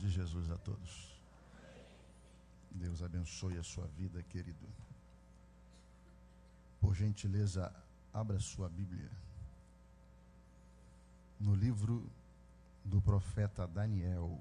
[0.00, 1.16] de Jesus a todos.
[2.70, 4.66] Deus abençoe a sua vida, querido.
[6.80, 7.74] Por gentileza,
[8.12, 9.10] abra sua Bíblia.
[11.40, 12.08] No livro
[12.84, 14.38] do profeta Daniel,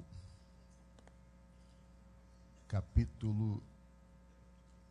[2.68, 3.62] capítulo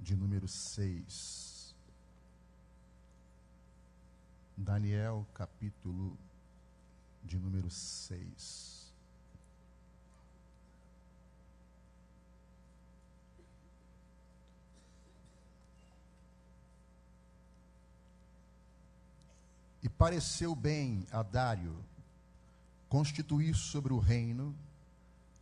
[0.00, 1.74] de número 6.
[4.56, 6.16] Daniel, capítulo
[7.22, 8.85] de número 6.
[19.86, 21.72] E pareceu bem a Dário
[22.88, 24.52] constituir sobre o reino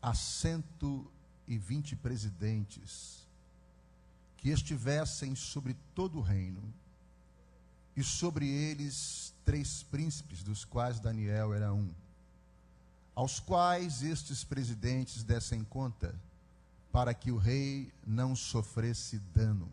[0.02, 1.11] a cento
[1.48, 3.27] e vinte presidentes
[4.37, 6.62] que estivessem sobre todo o reino,
[7.97, 11.88] e sobre eles três príncipes, dos quais Daniel era um,
[13.15, 16.15] aos quais estes presidentes dessem conta,
[16.93, 19.71] para que o rei não sofresse dano.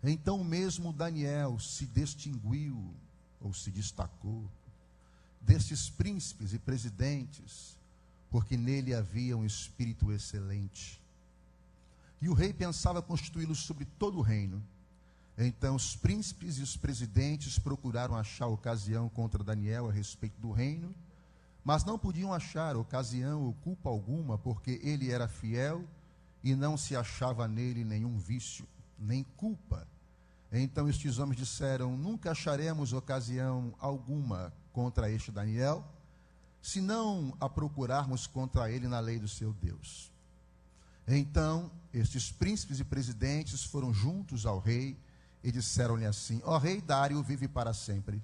[0.00, 2.94] Então mesmo Daniel se distinguiu
[3.42, 4.48] ou se destacou,
[5.40, 7.76] destes príncipes e presidentes,
[8.30, 11.00] porque nele havia um espírito excelente.
[12.20, 14.62] E o rei pensava constituí-lo sobre todo o reino.
[15.36, 20.94] Então os príncipes e os presidentes procuraram achar ocasião contra Daniel a respeito do reino,
[21.64, 25.84] mas não podiam achar ocasião ou culpa alguma, porque ele era fiel
[26.44, 28.66] e não se achava nele nenhum vício,
[28.98, 29.86] nem culpa
[30.60, 35.84] então estes homens disseram: Nunca acharemos ocasião alguma contra este Daniel,
[36.60, 40.10] se não a procurarmos contra ele na lei do seu Deus.
[41.08, 44.96] Então estes príncipes e presidentes foram juntos ao rei
[45.42, 48.22] e disseram-lhe assim: Ó rei Dário vive para sempre.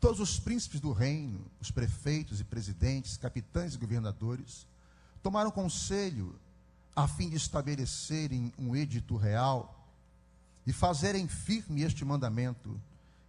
[0.00, 4.66] Todos os príncipes do reino, os prefeitos e presidentes, capitães e governadores,
[5.22, 6.38] tomaram conselho
[6.94, 9.77] a fim de estabelecerem um edito real
[10.68, 12.78] e fazerem firme este mandamento,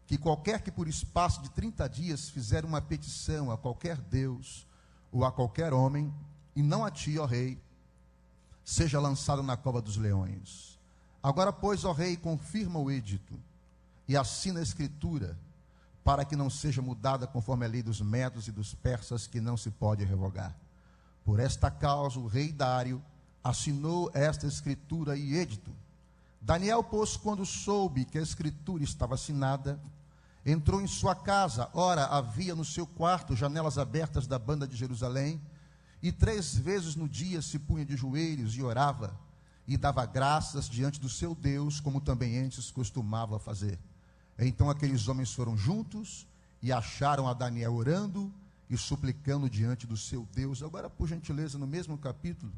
[0.06, 4.68] que qualquer que por espaço de 30 dias fizer uma petição a qualquer Deus
[5.10, 6.14] ou a qualquer homem,
[6.54, 7.58] e não a ti, ó rei,
[8.66, 10.78] seja lançado na cova dos leões.
[11.24, 13.40] Agora, pois, ó rei, confirma o edito
[14.06, 15.40] e assina a escritura,
[16.04, 19.56] para que não seja mudada conforme a lei dos medos e dos persas, que não
[19.56, 20.54] se pode revogar.
[21.24, 23.02] Por esta causa, o rei Dário
[23.42, 25.72] assinou esta escritura e edito
[26.42, 29.80] Daniel, pois, quando soube que a escritura estava assinada,
[30.46, 31.70] entrou em sua casa.
[31.74, 35.42] Ora, havia no seu quarto janelas abertas da banda de Jerusalém,
[36.02, 39.20] e três vezes no dia se punha de joelhos e orava,
[39.68, 43.78] e dava graças diante do seu Deus, como também antes costumava fazer.
[44.38, 46.26] Então aqueles homens foram juntos
[46.62, 48.34] e acharam a Daniel orando
[48.70, 50.64] e suplicando diante do seu Deus.
[50.64, 52.52] Agora, por gentileza, no mesmo capítulo,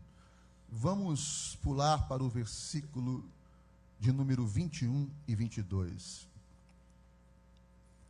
[0.69, 3.25] vamos pular para o versículo
[4.01, 6.27] de número 21 e 22.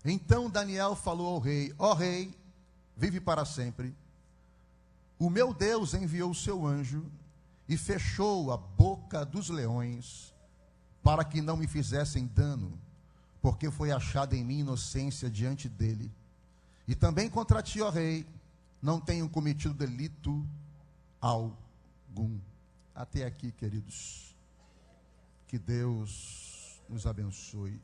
[0.06, 2.34] Então Daniel falou ao rei: Ó oh, rei,
[2.96, 3.94] vive para sempre.
[5.19, 7.12] O meu Deus enviou o seu anjo
[7.68, 10.34] e fechou a boca dos leões
[11.03, 12.80] para que não me fizessem dano,
[13.41, 16.09] porque foi achada em mim inocência diante dele.
[16.88, 18.25] E também contra ti, ó rei,
[18.81, 20.47] não tenho cometido delito
[21.19, 22.40] algum.
[22.96, 24.31] Até aqui, queridos.
[25.51, 27.78] Que Deus nos abençoe.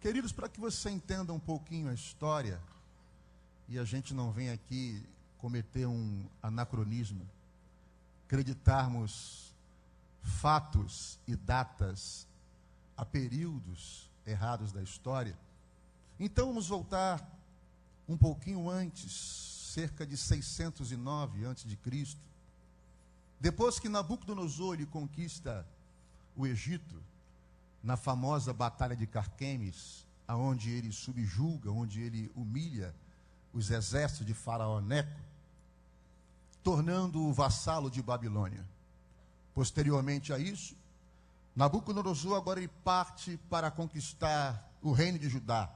[0.00, 2.62] Queridos, para que você entenda um pouquinho a história,
[3.68, 5.04] e a gente não venha aqui
[5.38, 7.28] cometer um anacronismo,
[8.24, 9.52] acreditarmos
[10.22, 12.28] fatos e datas
[12.96, 15.36] a períodos errados da história.
[16.16, 17.28] Então vamos voltar
[18.08, 19.10] um pouquinho antes,
[19.74, 22.20] cerca de 609 antes de Cristo.
[23.38, 25.66] Depois que Nabucodonosor conquista
[26.36, 27.02] o Egito,
[27.82, 32.94] na famosa batalha de Carquemes, aonde ele subjuga, onde ele humilha
[33.52, 35.20] os exércitos de Faraó Neco,
[36.62, 38.64] tornando-o vassalo de Babilônia.
[39.54, 40.74] Posteriormente a isso,
[41.54, 45.70] Nabucodonosor agora ele parte para conquistar o reino de Judá.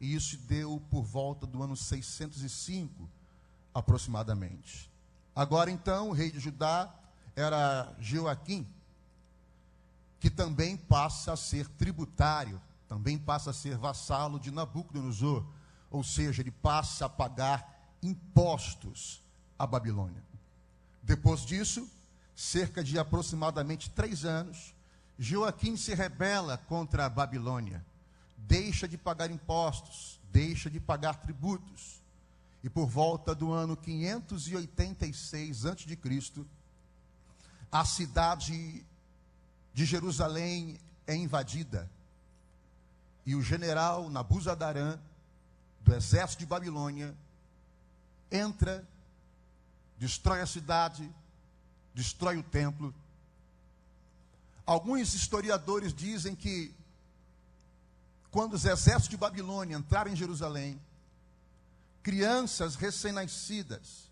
[0.00, 3.08] E isso deu por volta do ano 605
[3.72, 4.90] aproximadamente.
[5.34, 6.94] Agora então, o rei de Judá
[7.34, 8.66] era Joaquim,
[10.20, 15.44] que também passa a ser tributário, também passa a ser vassalo de Nabucodonosor,
[15.90, 19.20] ou seja, ele passa a pagar impostos
[19.58, 20.22] à Babilônia.
[21.02, 21.88] Depois disso,
[22.36, 24.72] cerca de aproximadamente três anos,
[25.18, 27.84] Joaquim se rebela contra a Babilônia,
[28.36, 32.03] deixa de pagar impostos, deixa de pagar tributos
[32.64, 36.46] e por volta do ano 586 a.C.,
[37.70, 38.82] a cidade
[39.74, 41.90] de Jerusalém é invadida.
[43.26, 44.98] E o general Nabuzadarã,
[45.82, 47.14] do exército de Babilônia,
[48.32, 48.88] entra,
[49.98, 51.06] destrói a cidade,
[51.94, 52.94] destrói o templo.
[54.64, 56.74] Alguns historiadores dizem que
[58.30, 60.80] quando os exércitos de Babilônia entraram em Jerusalém,
[62.04, 64.10] crianças recém-nascidas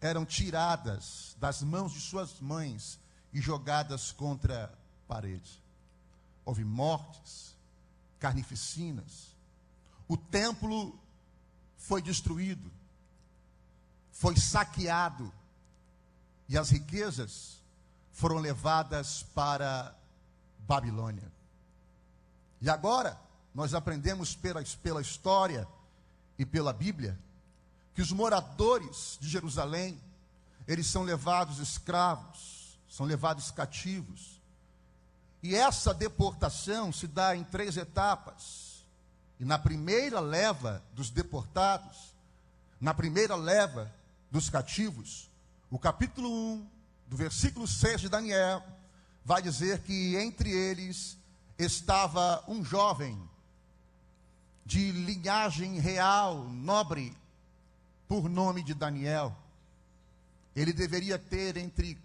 [0.00, 2.98] eram tiradas das mãos de suas mães
[3.34, 4.68] e jogadas contra a
[5.06, 5.62] parede.
[6.42, 7.54] Houve mortes,
[8.18, 9.36] carnificinas.
[10.08, 10.98] O templo
[11.76, 12.72] foi destruído,
[14.10, 15.30] foi saqueado
[16.48, 17.60] e as riquezas
[18.10, 19.94] foram levadas para
[20.60, 21.30] Babilônia.
[22.58, 23.20] E agora,
[23.54, 25.68] nós aprendemos pela, pela história
[26.38, 27.18] e pela Bíblia,
[27.94, 30.00] que os moradores de Jerusalém,
[30.66, 34.40] eles são levados escravos, são levados cativos.
[35.42, 38.84] E essa deportação se dá em três etapas.
[39.40, 42.14] E na primeira leva dos deportados,
[42.80, 43.92] na primeira leva
[44.30, 45.28] dos cativos,
[45.70, 46.66] o capítulo 1,
[47.08, 48.62] do versículo 6 de Daniel,
[49.24, 51.16] vai dizer que entre eles
[51.58, 53.20] estava um jovem
[54.64, 57.16] de linhagem real, nobre,
[58.08, 59.36] por nome de Daniel.
[60.54, 61.98] Ele deveria ter entre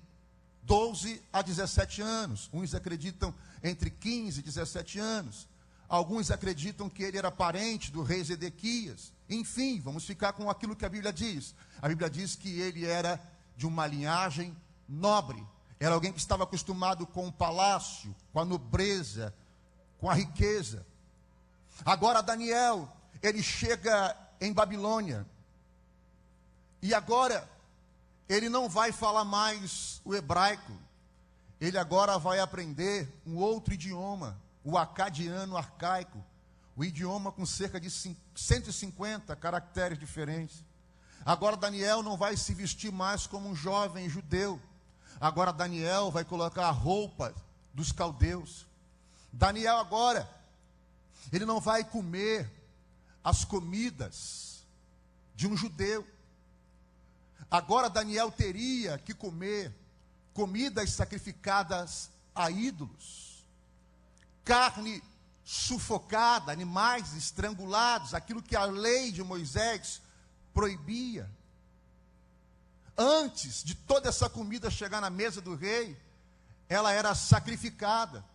[0.64, 2.50] 12 a 17 anos.
[2.52, 3.34] Uns acreditam
[3.64, 5.48] entre 15 e 17 anos.
[5.90, 9.14] Alguns acreditam que ele era parente do rei Zedequias.
[9.30, 11.54] Enfim, vamos ficar com aquilo que a Bíblia diz.
[11.82, 13.22] A Bíblia diz que ele era
[13.56, 14.56] de uma linhagem
[14.88, 15.46] nobre.
[15.80, 19.34] Era alguém que estava acostumado com o palácio, com a nobreza,
[19.98, 20.86] com a riqueza.
[21.86, 22.90] Agora Daniel,
[23.22, 25.26] ele chega em Babilônia.
[26.82, 27.48] E agora
[28.30, 30.74] ele não vai falar mais o hebraico.
[31.60, 36.24] Ele agora vai aprender um outro idioma, o acadiano arcaico,
[36.76, 40.64] o idioma com cerca de 150 caracteres diferentes.
[41.26, 44.62] Agora Daniel não vai se vestir mais como um jovem judeu.
[45.20, 47.34] Agora Daniel vai colocar a roupa
[47.74, 48.68] dos caldeus.
[49.34, 50.30] Daniel agora
[51.32, 52.50] ele não vai comer
[53.24, 54.66] as comidas
[55.36, 56.08] de um judeu.
[57.50, 59.74] Agora Daniel teria que comer
[60.34, 63.44] comidas sacrificadas a ídolos,
[64.46, 65.02] carne
[65.44, 70.02] sufocada, animais estrangulados, aquilo que a lei de Moisés
[70.54, 71.30] proibia.
[72.98, 75.98] Antes de toda essa comida chegar na mesa do rei,
[76.68, 78.26] ela era sacrificada.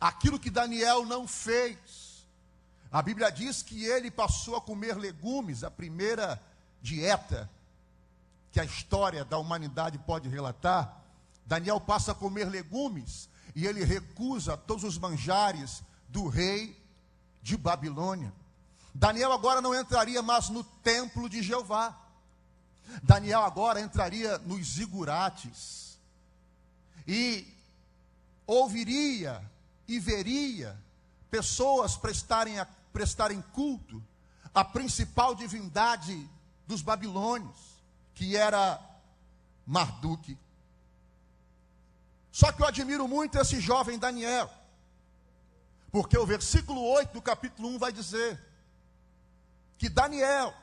[0.00, 2.26] Aquilo que Daniel não fez.
[2.90, 6.40] A Bíblia diz que ele passou a comer legumes, a primeira
[6.80, 7.50] dieta
[8.50, 10.96] que a história da humanidade pode relatar.
[11.44, 16.76] Daniel passa a comer legumes e ele recusa todos os manjares do rei
[17.42, 18.32] de Babilônia.
[18.94, 21.96] Daniel agora não entraria mais no templo de Jeová.
[23.02, 25.98] Daniel agora entraria nos zigurates
[27.06, 27.46] e
[28.46, 29.42] ouviria
[29.88, 30.78] e veria
[31.30, 34.04] pessoas prestarem, a, prestarem culto
[34.54, 36.28] à principal divindade
[36.66, 37.58] dos babilônios,
[38.14, 38.78] que era
[39.66, 40.36] Marduk.
[42.30, 44.52] Só que eu admiro muito esse jovem Daniel,
[45.90, 48.38] porque o versículo 8 do capítulo 1 vai dizer
[49.78, 50.54] que Daniel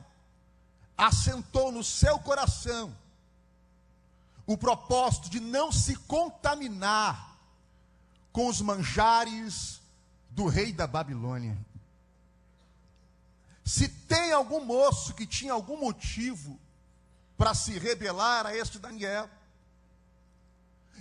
[0.95, 2.95] assentou no seu coração
[4.45, 7.34] o propósito de não se contaminar
[8.35, 9.79] com os manjares
[10.29, 11.57] do rei da Babilônia.
[13.63, 16.59] Se tem algum moço que tinha algum motivo
[17.37, 19.29] para se rebelar a este Daniel,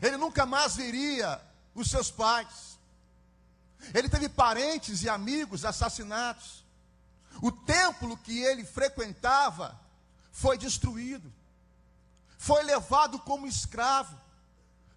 [0.00, 1.43] ele nunca mais veria
[1.75, 2.79] os seus pais.
[3.93, 6.64] Ele teve parentes e amigos assassinados.
[7.43, 9.76] O templo que ele frequentava
[10.31, 11.33] foi destruído.
[12.38, 14.24] Foi levado como escravo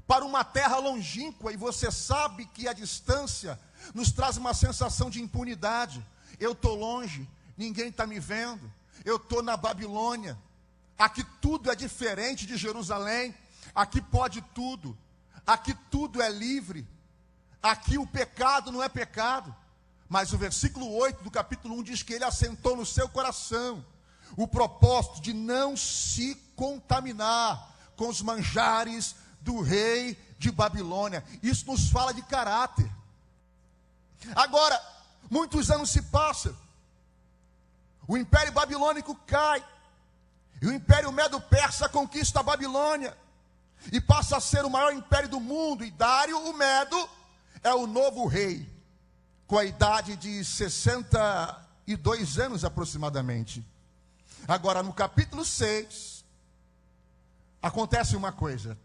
[0.08, 3.60] para uma terra longínqua, e você sabe que a distância
[3.94, 6.04] nos traz uma sensação de impunidade.
[6.40, 8.72] Eu estou longe, ninguém está me vendo,
[9.04, 10.38] eu estou na Babilônia,
[10.98, 13.36] aqui tudo é diferente de Jerusalém,
[13.76, 14.98] aqui pode tudo,
[15.46, 16.88] aqui tudo é livre,
[17.62, 19.54] aqui o pecado não é pecado.
[20.10, 23.86] Mas o versículo 8 do capítulo 1 diz que ele assentou no seu coração
[24.38, 29.16] o propósito de não se contaminar com os manjares
[29.48, 31.24] do rei de Babilônia.
[31.42, 32.92] Isso nos fala de caráter.
[34.36, 34.78] Agora,
[35.30, 36.54] muitos anos se passam,
[38.06, 39.64] o império babilônico cai,
[40.62, 43.16] E o Império Medo-Persa conquista a Babilônia
[43.92, 45.86] e passa a ser o maior império do mundo.
[45.86, 47.10] E Dário, o Medo,
[47.64, 48.68] é o novo rei,
[49.46, 53.64] com a idade de 62 anos aproximadamente.
[54.48, 56.26] Agora, no capítulo 6,
[57.62, 58.76] acontece uma coisa.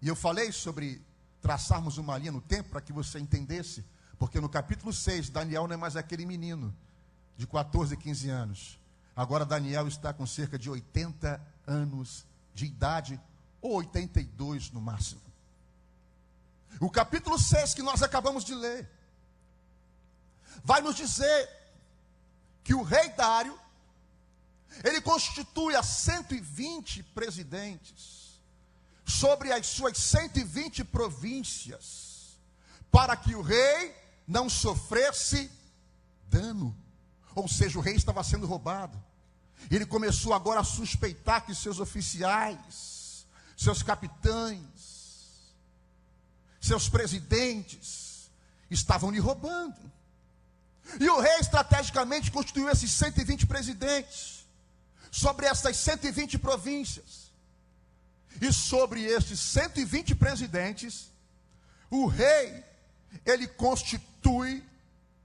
[0.00, 1.02] E eu falei sobre
[1.40, 3.84] traçarmos uma linha no tempo para que você entendesse,
[4.18, 6.74] porque no capítulo 6, Daniel não é mais aquele menino
[7.36, 8.78] de 14, 15 anos.
[9.14, 13.20] Agora Daniel está com cerca de 80 anos de idade,
[13.60, 15.20] ou 82 no máximo.
[16.80, 18.88] O capítulo 6 que nós acabamos de ler,
[20.62, 21.48] vai nos dizer
[22.62, 23.58] que o rei Dário,
[24.84, 28.27] ele constitui a 120 presidentes
[29.08, 32.38] sobre as suas 120 províncias,
[32.90, 33.96] para que o rei
[34.26, 35.50] não sofresse
[36.28, 36.76] dano.
[37.34, 39.02] Ou seja, o rei estava sendo roubado.
[39.70, 45.48] Ele começou agora a suspeitar que seus oficiais, seus capitães,
[46.60, 48.30] seus presidentes
[48.70, 49.90] estavam lhe roubando.
[51.00, 54.46] E o rei estrategicamente constituiu esses 120 presidentes
[55.10, 57.27] sobre essas 120 províncias.
[58.40, 61.10] E sobre esses 120 presidentes,
[61.90, 62.64] o rei
[63.24, 64.64] ele constitui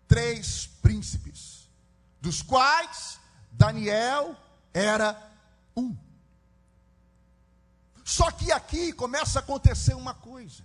[0.07, 1.67] três príncipes,
[2.22, 3.19] dos quais
[3.51, 4.36] Daniel
[4.74, 5.31] era
[5.75, 5.95] um.
[8.03, 10.63] Só que aqui começa a acontecer uma coisa.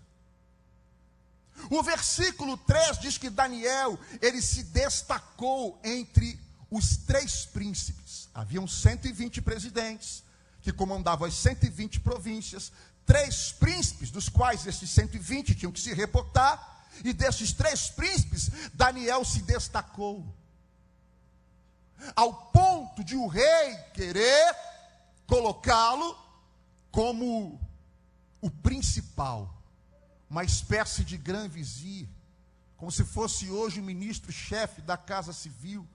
[1.70, 6.38] O versículo 3 diz que Daniel, ele se destacou entre
[6.70, 8.28] os três príncipes.
[8.34, 10.22] Haviam 120 presidentes
[10.68, 12.70] que comandavam as 120 províncias,
[13.06, 19.24] três príncipes, dos quais esses 120 tinham que se reportar, e desses três príncipes, Daniel
[19.24, 20.26] se destacou
[22.14, 24.54] ao ponto de o rei querer
[25.26, 26.16] colocá-lo
[26.90, 27.58] como
[28.40, 29.62] o principal,
[30.28, 32.08] uma espécie de grande vizir,
[32.76, 35.88] como se fosse hoje o ministro-chefe da Casa Civil,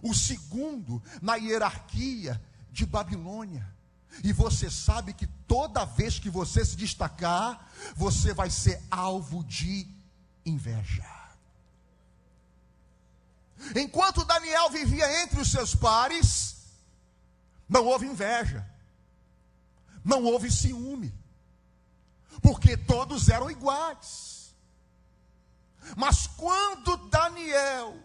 [0.00, 3.75] o segundo na hierarquia de Babilônia.
[4.24, 9.86] E você sabe que toda vez que você se destacar, você vai ser alvo de
[10.44, 11.04] inveja.
[13.74, 16.56] Enquanto Daniel vivia entre os seus pares,
[17.68, 18.68] não houve inveja,
[20.04, 21.12] não houve ciúme,
[22.42, 24.54] porque todos eram iguais.
[25.96, 27.96] Mas quando Daniel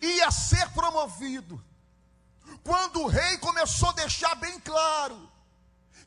[0.00, 1.62] ia ser promovido,
[2.62, 5.30] quando o rei começou a deixar bem claro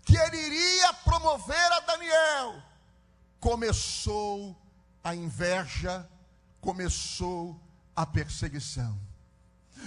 [0.04, 2.64] que ele iria promover a Daniel,
[3.40, 4.56] começou
[5.04, 6.10] a inveja,
[6.62, 7.60] começou
[7.96, 9.00] a perseguição.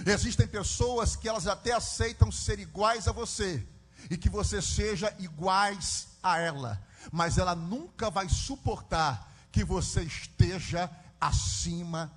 [0.05, 3.65] Existem pessoas que elas até aceitam ser iguais a você
[4.09, 6.81] e que você seja iguais a ela,
[7.11, 10.89] mas ela nunca vai suportar que você esteja
[11.19, 12.11] acima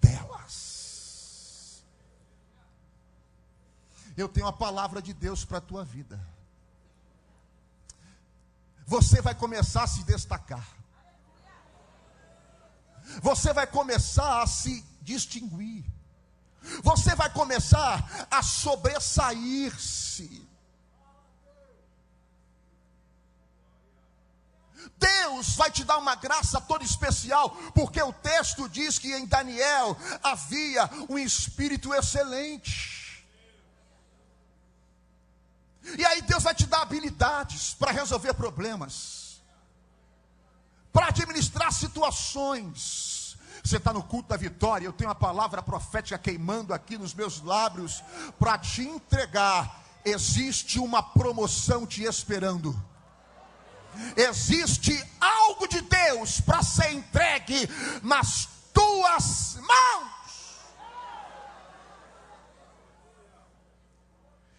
[0.00, 0.69] delas.
[4.20, 6.20] Eu tenho a palavra de Deus para a tua vida.
[8.86, 10.68] Você vai começar a se destacar.
[13.22, 15.86] Você vai começar a se distinguir.
[16.82, 20.46] Você vai começar a sobressair-se.
[24.98, 29.96] Deus vai te dar uma graça toda especial, porque o texto diz que em Daniel
[30.22, 32.99] havia um espírito excelente.
[35.98, 39.40] E aí Deus vai te dar habilidades para resolver problemas,
[40.92, 43.20] para administrar situações
[43.62, 44.86] você está no culto da vitória.
[44.86, 48.02] Eu tenho a palavra profética queimando aqui nos meus lábios
[48.38, 49.80] para te entregar.
[50.04, 52.74] Existe uma promoção te esperando.
[54.16, 57.68] Existe algo de Deus para ser entregue
[58.02, 60.19] nas tuas mãos.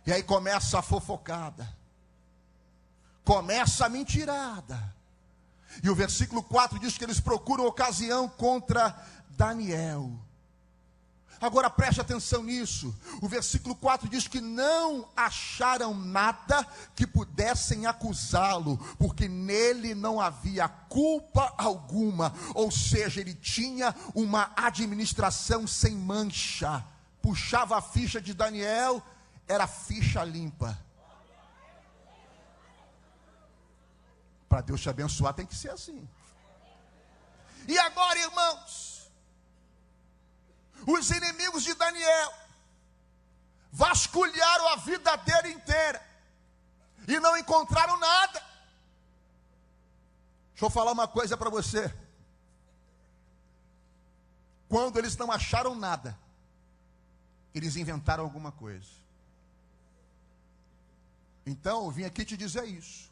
[0.05, 1.67] E aí começa a fofocada,
[3.23, 5.01] começa a mentirada
[5.83, 8.95] e o versículo 4 diz que eles procuram ocasião contra
[9.29, 10.11] Daniel.
[11.39, 12.95] Agora preste atenção nisso.
[13.19, 20.67] O versículo 4 diz que não acharam nada que pudessem acusá-lo, porque nele não havia
[20.67, 26.85] culpa alguma, ou seja, ele tinha uma administração sem mancha.
[27.23, 29.03] Puxava a ficha de Daniel,
[29.47, 30.77] era ficha limpa.
[34.47, 36.07] Para Deus te abençoar tem que ser assim.
[37.67, 39.09] E agora, irmãos,
[40.85, 42.33] os inimigos de Daniel
[43.71, 46.01] vasculharam a vida dele inteira
[47.07, 48.43] e não encontraram nada.
[50.51, 51.93] Deixa eu falar uma coisa para você.
[54.67, 56.17] Quando eles não acharam nada,
[57.53, 59.00] eles inventaram alguma coisa.
[61.45, 63.09] Então, eu vim aqui te dizer isso.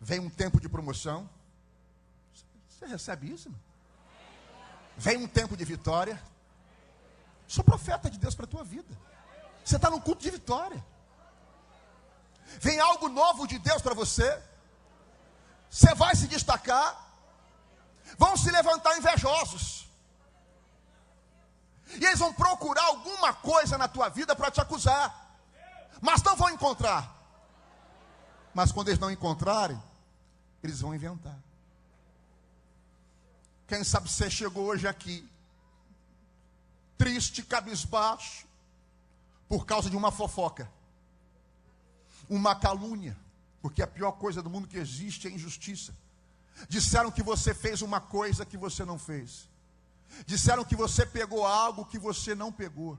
[0.00, 1.28] Vem um tempo de promoção.
[2.68, 3.48] Você recebe isso?
[3.48, 3.58] Não?
[4.96, 6.22] Vem um tempo de vitória.
[7.46, 8.96] Sou profeta de Deus para a tua vida.
[9.64, 10.84] Você está num culto de vitória.
[12.60, 14.40] Vem algo novo de Deus para você.
[15.70, 17.02] Você vai se destacar.
[18.18, 19.88] Vão se levantar invejosos.
[21.96, 25.36] E eles vão procurar alguma coisa na tua vida para te acusar.
[26.00, 27.13] Mas não vão encontrar.
[28.54, 29.80] Mas quando eles não encontrarem,
[30.62, 31.36] eles vão inventar.
[33.66, 35.28] Quem sabe você chegou hoje aqui,
[36.96, 38.46] triste, cabisbaixo,
[39.48, 40.70] por causa de uma fofoca,
[42.28, 43.16] uma calúnia,
[43.60, 45.94] porque a pior coisa do mundo que existe é injustiça.
[46.68, 49.48] Disseram que você fez uma coisa que você não fez.
[50.26, 52.98] Disseram que você pegou algo que você não pegou.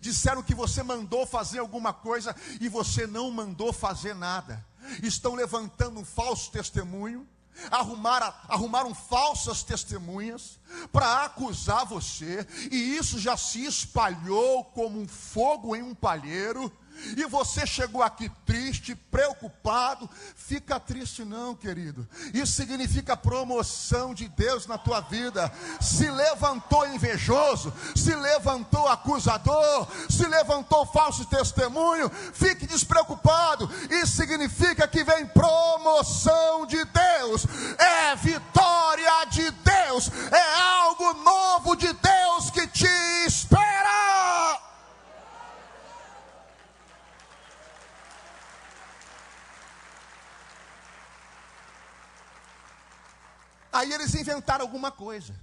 [0.00, 4.64] Disseram que você mandou fazer alguma coisa e você não mandou fazer nada.
[5.02, 7.26] Estão levantando um falso testemunho
[7.70, 10.58] arrumaram, arrumaram falsas testemunhas
[10.90, 16.72] para acusar você, e isso já se espalhou como um fogo em um palheiro,
[17.16, 20.08] e você chegou aqui triste, preocupado.
[20.34, 22.06] Fica triste, não, querido.
[22.32, 25.52] Isso significa promoção de Deus na tua vida.
[25.80, 32.10] Se levantou invejoso, se levantou acusador, se levantou falso testemunho.
[32.32, 33.70] Fique despreocupado.
[33.90, 37.46] Isso significa que vem promoção de Deus,
[37.78, 42.86] é vitória de Deus, é algo novo de Deus que te
[43.26, 43.72] espera.
[53.72, 55.34] Aí eles inventaram alguma coisa.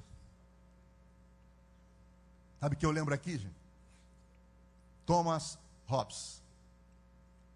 [2.60, 3.56] Sabe o que eu lembro aqui, gente?
[5.06, 6.40] Thomas Hobbes,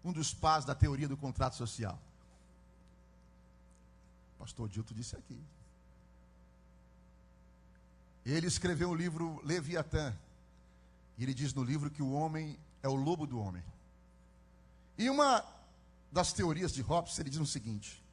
[0.04, 1.96] um dos pais da teoria do contrato social.
[4.34, 5.40] O pastor Dilto disse aqui.
[8.26, 10.14] Ele escreveu o livro Leviatã.
[11.16, 13.62] E ele diz no livro que o homem é o lobo do homem.
[14.98, 15.44] E uma
[16.10, 18.03] das teorias de Hobbes, ele diz o seguinte: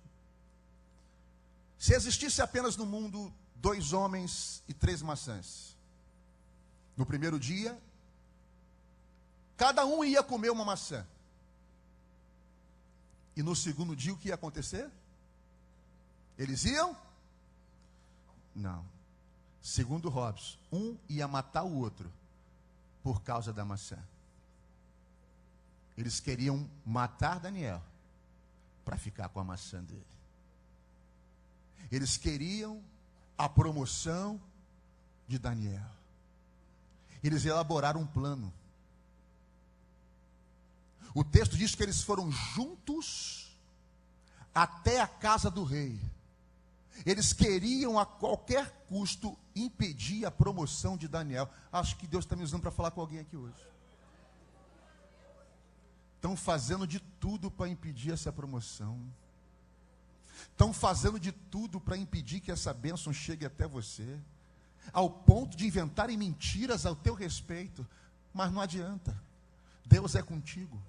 [1.81, 5.75] se existisse apenas no mundo dois homens e três maçãs,
[6.95, 7.75] no primeiro dia,
[9.57, 11.03] cada um ia comer uma maçã.
[13.35, 14.87] E no segundo dia, o que ia acontecer?
[16.37, 16.95] Eles iam?
[18.55, 18.85] Não.
[19.59, 22.13] Segundo Hobbes, um ia matar o outro
[23.01, 23.97] por causa da maçã.
[25.97, 27.81] Eles queriam matar Daniel
[28.85, 30.20] para ficar com a maçã dele.
[31.89, 32.83] Eles queriam
[33.37, 34.39] a promoção
[35.27, 35.89] de Daniel.
[37.23, 38.51] Eles elaboraram um plano.
[41.13, 43.57] O texto diz que eles foram juntos
[44.53, 45.99] até a casa do rei.
[47.05, 51.49] Eles queriam a qualquer custo impedir a promoção de Daniel.
[51.71, 53.65] Acho que Deus está me usando para falar com alguém aqui hoje.
[56.15, 59.01] Estão fazendo de tudo para impedir essa promoção.
[60.49, 64.19] Estão fazendo de tudo para impedir que essa bênção chegue até você,
[64.91, 67.87] ao ponto de inventarem mentiras ao teu respeito,
[68.33, 69.15] mas não adianta,
[69.85, 70.81] Deus é contigo.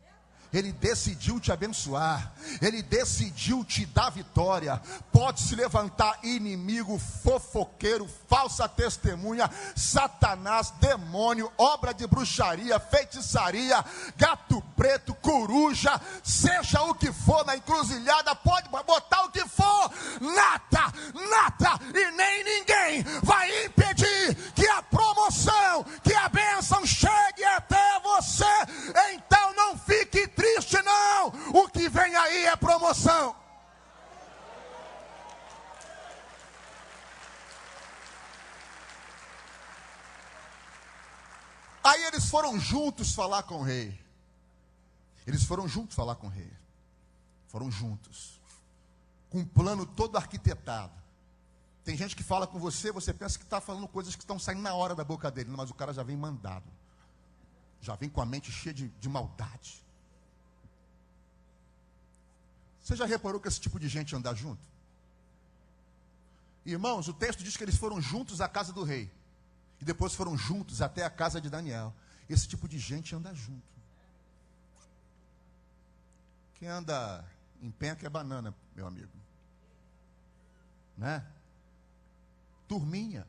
[0.52, 4.80] Ele decidiu te abençoar, Ele decidiu te dar vitória.
[5.10, 13.84] Pode se levantar inimigo, fofoqueiro, falsa testemunha, Satanás, demônio, obra de bruxaria, feitiçaria,
[14.16, 20.92] gato preto, coruja, seja o que for na encruzilhada, pode botar o que for, nada,
[21.30, 28.44] nada e nem ninguém vai impedir que a promoção, que a bênção chegue até você.
[29.14, 29.61] Então não
[29.92, 31.28] fique triste não.
[31.60, 33.36] O que vem aí é promoção.
[41.84, 44.00] Aí eles foram juntos falar com o rei.
[45.26, 46.50] Eles foram juntos falar com o rei.
[47.48, 48.40] Foram juntos.
[49.28, 50.92] Com um plano todo arquitetado.
[51.84, 54.62] Tem gente que fala com você, você pensa que está falando coisas que estão saindo
[54.62, 56.70] na hora da boca dele, mas o cara já vem mandado.
[57.80, 59.81] Já vem com a mente cheia de, de maldade.
[62.82, 64.62] Você já reparou que esse tipo de gente anda junto?
[66.64, 69.10] Irmãos, o texto diz que eles foram juntos à casa do rei.
[69.80, 71.94] E depois foram juntos até a casa de Daniel.
[72.28, 73.62] Esse tipo de gente anda junto.
[76.54, 77.24] Quem anda
[77.60, 79.12] em penca é banana, meu amigo.
[80.96, 81.24] Né?
[82.68, 83.26] Turminha.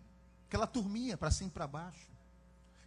[0.48, 2.08] Aquela turminha para cima e para baixo.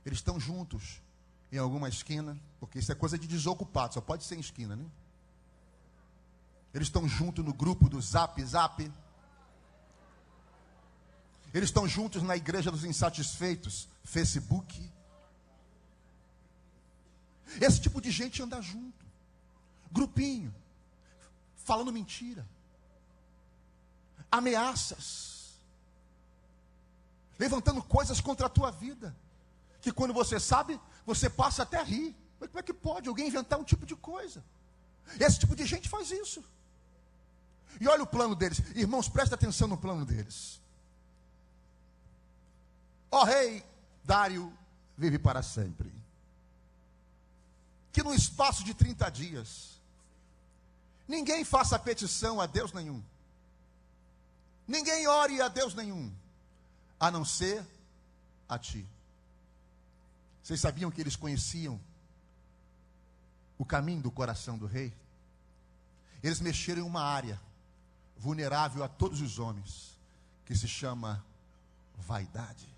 [0.05, 1.03] Eles estão juntos
[1.51, 4.87] em alguma esquina, porque isso é coisa de desocupado, só pode ser em esquina, né?
[6.77, 8.93] Eles estão juntos no grupo do Zap Zap.
[11.55, 14.93] Eles estão juntos na igreja dos insatisfeitos, Facebook.
[17.59, 19.07] Esse tipo de gente anda junto.
[19.91, 20.55] Grupinho.
[21.65, 22.47] Falando mentira.
[24.31, 25.59] Ameaças.
[27.39, 29.17] Levantando coisas contra a tua vida.
[29.81, 32.15] Que quando você sabe, você passa até a rir.
[32.39, 34.45] Mas como é que pode alguém inventar um tipo de coisa?
[35.19, 36.45] Esse tipo de gente faz isso.
[37.81, 38.63] E olha o plano deles.
[38.75, 40.61] Irmãos, presta atenção no plano deles.
[43.11, 43.65] Ó rei
[44.05, 44.53] Dário
[44.97, 45.93] vive para sempre.
[47.93, 49.81] Que no espaço de 30 dias,
[51.09, 53.03] ninguém faça petição a Deus nenhum.
[54.67, 56.13] Ninguém ore a Deus nenhum,
[56.99, 57.65] a não ser
[58.49, 58.87] a ti.
[60.43, 61.81] Vocês sabiam que eles conheciam
[63.59, 64.93] o caminho do coração do rei?
[66.23, 67.41] Eles mexeram em uma área
[68.19, 69.97] vulnerável a todos os homens,
[70.45, 71.25] que se chama
[71.99, 72.69] vaidade,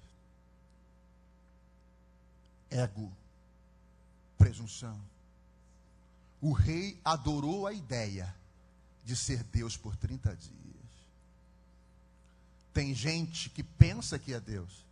[2.71, 3.13] ego,
[4.37, 4.99] presunção.
[6.41, 8.35] O rei adorou a ideia
[9.05, 10.59] de ser Deus por 30 dias.
[12.73, 14.87] Tem gente que pensa que é Deus,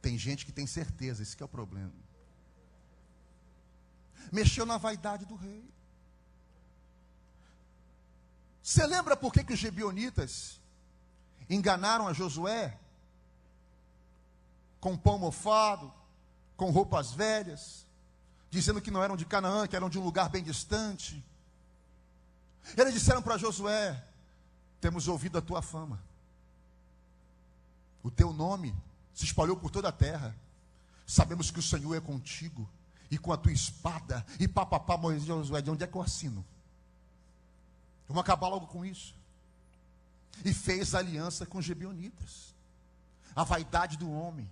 [0.00, 1.92] tem gente que tem certeza, esse é o problema.
[4.30, 5.64] Mexeu na vaidade do rei.
[8.66, 10.60] Você lembra por que, que os gibionitas
[11.48, 12.76] enganaram a Josué?
[14.80, 15.94] Com pão mofado,
[16.56, 17.86] com roupas velhas,
[18.50, 21.24] dizendo que não eram de Canaã, que eram de um lugar bem distante.
[22.76, 24.04] Eles disseram para Josué:
[24.80, 26.02] Temos ouvido a tua fama,
[28.02, 28.74] o teu nome
[29.14, 30.34] se espalhou por toda a terra.
[31.06, 32.68] Sabemos que o Senhor é contigo,
[33.12, 36.44] e com a tua espada, e papapá, Moisés Josué, de onde é que eu assino?
[38.08, 39.14] Vamos acabar logo com isso.
[40.44, 42.54] E fez aliança com os Gebionitas.
[43.34, 44.50] A vaidade do homem,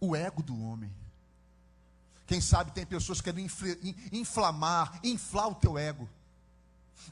[0.00, 0.90] o ego do homem.
[2.26, 3.46] Quem sabe tem pessoas que querem
[4.12, 6.08] inflamar, inflar o teu ego,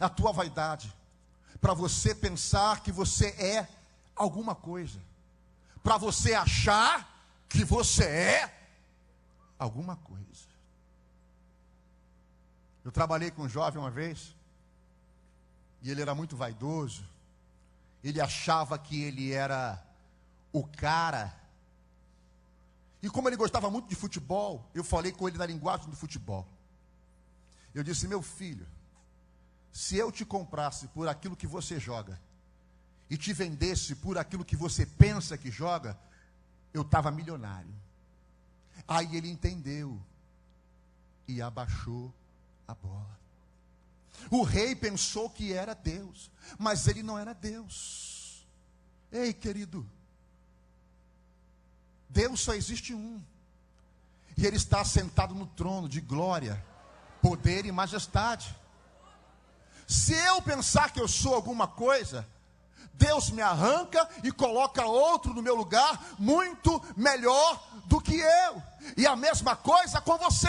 [0.01, 0.93] a tua vaidade,
[1.61, 3.69] para você pensar que você é
[4.17, 4.99] alguma coisa,
[5.83, 7.09] para você achar
[7.49, 8.67] que você é
[9.59, 10.23] alguma coisa.
[12.85, 14.35] Eu trabalhei com um jovem uma vez,
[15.83, 17.05] e ele era muito vaidoso,
[18.03, 19.83] ele achava que ele era
[20.53, 21.35] o cara.
[23.03, 26.47] E como ele gostava muito de futebol, eu falei com ele na linguagem do futebol.
[27.75, 28.67] Eu disse: Meu filho,
[29.73, 32.21] se eu te comprasse por aquilo que você joga,
[33.11, 35.99] e te vendesse por aquilo que você pensa que joga,
[36.73, 37.75] eu estava milionário.
[38.89, 40.01] Aí ele entendeu
[41.29, 42.13] e abaixou
[42.67, 43.22] a bola.
[44.31, 48.47] O rei pensou que era Deus, mas ele não era Deus.
[49.11, 49.87] Ei, querido,
[52.09, 53.23] Deus só existe um.
[54.37, 56.65] E ele está sentado no trono de glória,
[57.21, 58.55] poder e majestade.
[59.87, 62.27] Se eu pensar que eu sou alguma coisa,
[62.95, 68.63] Deus me arranca e coloca outro no meu lugar, muito melhor do que eu.
[68.97, 70.49] E a mesma coisa com você,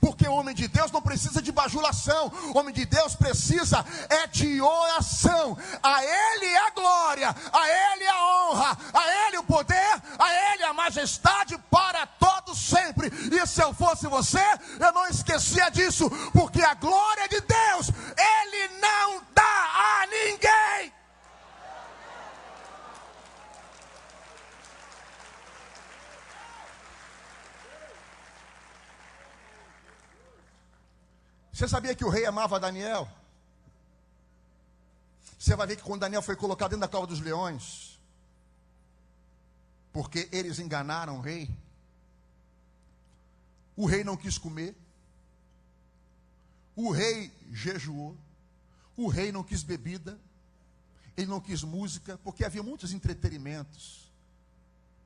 [0.00, 4.26] porque o homem de Deus não precisa de bajulação, o homem de Deus precisa é
[4.26, 5.56] de oração.
[5.82, 10.52] A Ele é a glória, a Ele é a honra, a Ele o poder, a
[10.52, 13.08] Ele a majestade para todos sempre.
[13.08, 14.44] E se eu fosse você,
[14.80, 20.93] eu não esquecia disso, porque a glória de Deus, Ele não dá a ninguém.
[31.54, 33.08] Você sabia que o rei amava Daniel?
[35.38, 37.96] Você vai ver que quando Daniel foi colocado dentro da cova dos leões,
[39.92, 41.48] porque eles enganaram o rei,
[43.76, 44.74] o rei não quis comer,
[46.74, 48.16] o rei jejuou,
[48.96, 50.18] o rei não quis bebida,
[51.16, 54.12] ele não quis música, porque havia muitos entretenimentos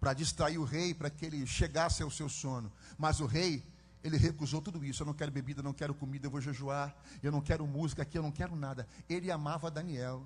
[0.00, 2.72] para distrair o rei, para que ele chegasse ao seu sono.
[2.96, 3.62] Mas o rei
[4.02, 5.02] ele recusou tudo isso.
[5.02, 6.94] Eu não quero bebida, não quero comida, eu vou jejuar.
[7.22, 8.86] Eu não quero música aqui, eu não quero nada.
[9.08, 10.24] Ele amava Daniel.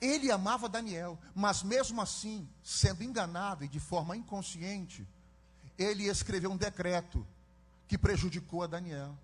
[0.00, 5.06] Ele amava Daniel, mas mesmo assim, sendo enganado e de forma inconsciente,
[5.78, 7.24] ele escreveu um decreto
[7.86, 9.16] que prejudicou a Daniel.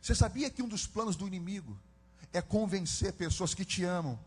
[0.00, 1.78] Você sabia que um dos planos do inimigo
[2.32, 4.18] é convencer pessoas que te amam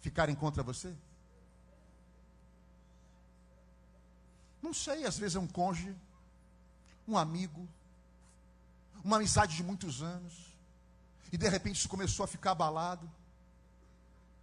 [0.00, 0.94] ficarem contra você?
[4.60, 5.96] Não sei, às vezes é um cônjuge,
[7.06, 7.68] um amigo,
[9.04, 10.32] uma amizade de muitos anos,
[11.32, 13.10] e de repente isso começou a ficar abalado.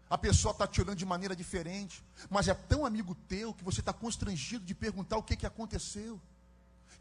[0.10, 3.80] A pessoa está te olhando de maneira diferente, mas é tão amigo teu que você
[3.80, 6.20] está constrangido de perguntar o que, que aconteceu.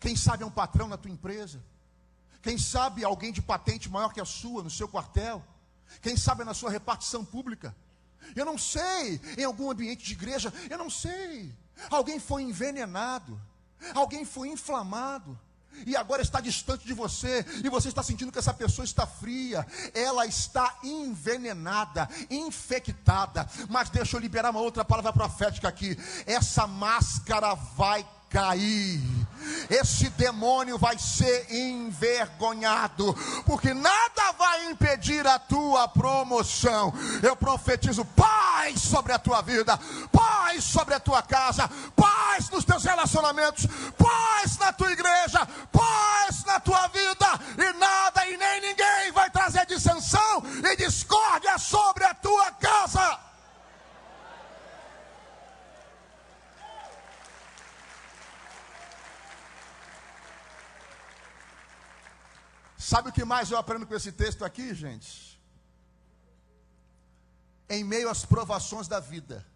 [0.01, 1.63] Quem sabe é um patrão na tua empresa,
[2.43, 5.45] quem sabe alguém de patente maior que a sua no seu quartel,
[6.01, 7.75] quem sabe é na sua repartição pública.
[8.35, 11.55] Eu não sei, em algum ambiente de igreja, eu não sei.
[11.91, 13.41] Alguém foi envenenado,
[13.95, 15.39] alguém foi inflamado,
[15.87, 19.67] e agora está distante de você, e você está sentindo que essa pessoa está fria,
[19.95, 23.49] ela está envenenada, infectada.
[23.69, 29.01] Mas deixa eu liberar uma outra palavra profética aqui: essa máscara vai cair.
[29.69, 33.15] Esse demônio vai ser envergonhado,
[33.45, 36.93] porque nada vai impedir a tua promoção.
[37.23, 39.79] Eu profetizo paz sobre a tua vida,
[40.11, 43.67] paz sobre a tua casa, paz nos teus relacionamentos,
[43.99, 49.67] paz na tua igreja, paz na tua vida, e nada e nem ninguém vai trazer
[49.67, 53.32] dissensão e discórdia sobre a tua casa.
[62.93, 65.41] Sabe o que mais eu aprendo com esse texto aqui, gente?
[67.67, 69.47] Em meio às provações da vida,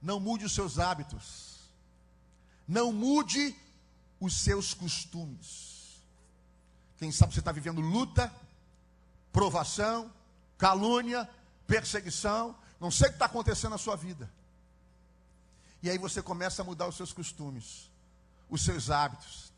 [0.00, 1.70] não mude os seus hábitos,
[2.66, 3.54] não mude
[4.18, 6.00] os seus costumes.
[6.96, 8.32] Quem sabe você está vivendo luta,
[9.30, 10.10] provação,
[10.56, 11.28] calúnia,
[11.66, 14.30] perseguição, não sei o que está acontecendo na sua vida.
[15.82, 17.90] E aí você começa a mudar os seus costumes,
[18.48, 19.52] os seus hábitos.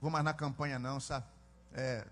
[0.00, 1.26] Vou mais na campanha não, sabe?
[1.72, 2.04] É,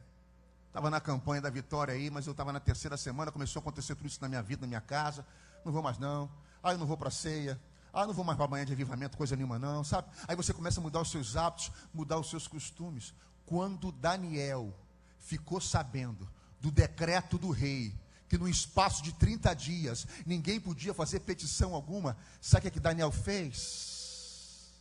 [0.72, 3.94] Estava na campanha da vitória aí, mas eu estava na terceira semana, começou a acontecer
[3.94, 5.22] tudo isso na minha vida, na minha casa.
[5.66, 6.30] Não vou mais não.
[6.62, 7.60] Ah, eu não vou para a ceia.
[7.92, 10.08] Ah, não vou mais para a manhã de avivamento, coisa nenhuma não, sabe?
[10.26, 13.12] Aí você começa a mudar os seus hábitos, mudar os seus costumes.
[13.44, 14.74] Quando Daniel
[15.18, 16.26] ficou sabendo
[16.58, 17.94] do decreto do rei,
[18.26, 22.70] que no espaço de 30 dias ninguém podia fazer petição alguma, sabe o que, é
[22.70, 24.72] que Daniel fez?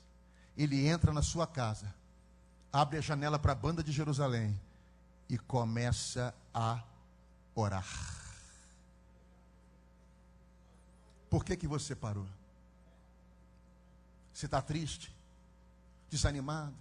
[0.55, 1.93] Ele entra na sua casa,
[2.71, 4.57] abre a janela para a banda de Jerusalém
[5.31, 6.83] e começa a
[7.55, 7.87] orar.
[11.29, 12.27] Por que, que você parou?
[14.33, 15.15] Você está triste?
[16.09, 16.75] Desanimado?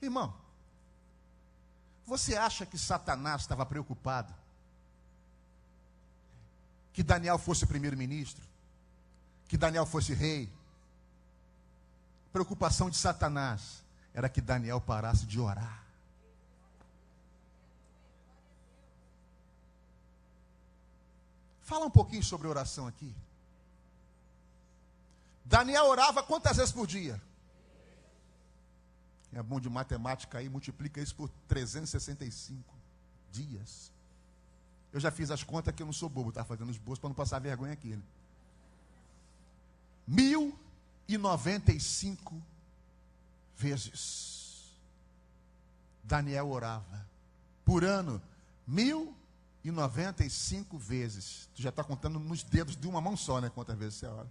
[0.00, 0.32] Irmão,
[2.06, 4.32] você acha que Satanás estava preocupado?
[6.92, 8.44] Que Daniel fosse primeiro-ministro?
[9.48, 10.48] Que Daniel fosse rei?
[12.28, 13.82] A preocupação de Satanás
[14.14, 15.83] era que Daniel parasse de orar.
[21.64, 23.12] Fala um pouquinho sobre oração aqui.
[25.44, 27.20] Daniel orava quantas vezes por dia?
[29.30, 32.62] Quem é bom de matemática aí, multiplica isso por 365
[33.32, 33.90] dias.
[34.92, 37.08] Eu já fiz as contas que eu não sou bobo, tá fazendo os bolsos para
[37.08, 37.96] não passar vergonha aqui.
[37.96, 38.02] Né?
[40.06, 40.56] Mil
[41.08, 42.40] e noventa e cinco
[43.56, 44.76] vezes.
[46.02, 47.06] Daniel orava.
[47.64, 48.20] Por ano,
[48.66, 49.16] mil
[49.64, 51.48] e 95 vezes.
[51.54, 53.50] Tu já está contando nos dedos de uma mão só, né?
[53.50, 54.30] Quantas vezes você ora.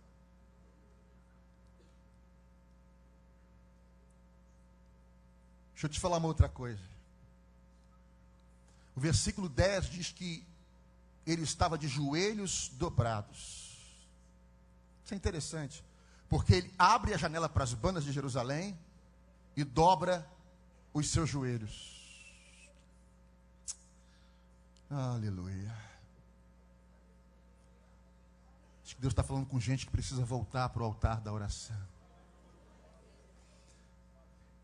[5.73, 6.81] Deixa eu te falar uma outra coisa.
[8.95, 10.45] O versículo 10 diz que
[11.25, 13.73] ele estava de joelhos dobrados.
[15.03, 15.83] Isso é interessante,
[16.29, 18.77] porque ele abre a janela para as bandas de Jerusalém
[19.57, 20.25] e dobra
[20.93, 21.92] os seus joelhos.
[24.95, 25.75] Aleluia.
[28.83, 31.75] Acho que Deus está falando com gente que precisa voltar para o altar da oração.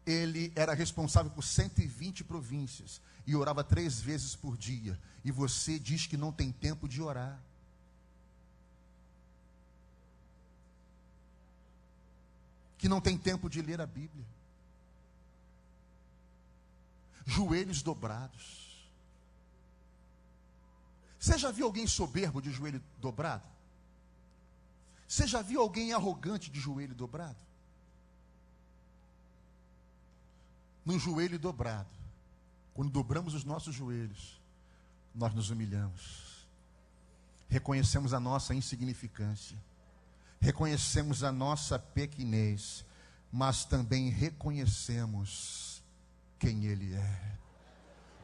[0.05, 4.99] Ele era responsável por 120 províncias e orava três vezes por dia.
[5.25, 7.39] E você diz que não tem tempo de orar.
[12.77, 14.25] Que não tem tempo de ler a Bíblia.
[17.25, 18.68] Joelhos dobrados
[21.19, 23.43] você já viu alguém soberbo de joelho dobrado?
[25.05, 27.37] Você já viu alguém arrogante de joelho dobrado?
[30.85, 31.89] No joelho dobrado,
[32.73, 34.39] quando dobramos os nossos joelhos,
[35.13, 36.47] nós nos humilhamos,
[37.49, 39.57] reconhecemos a nossa insignificância,
[40.39, 42.85] reconhecemos a nossa pequenez,
[43.31, 45.83] mas também reconhecemos
[46.39, 47.38] quem Ele é.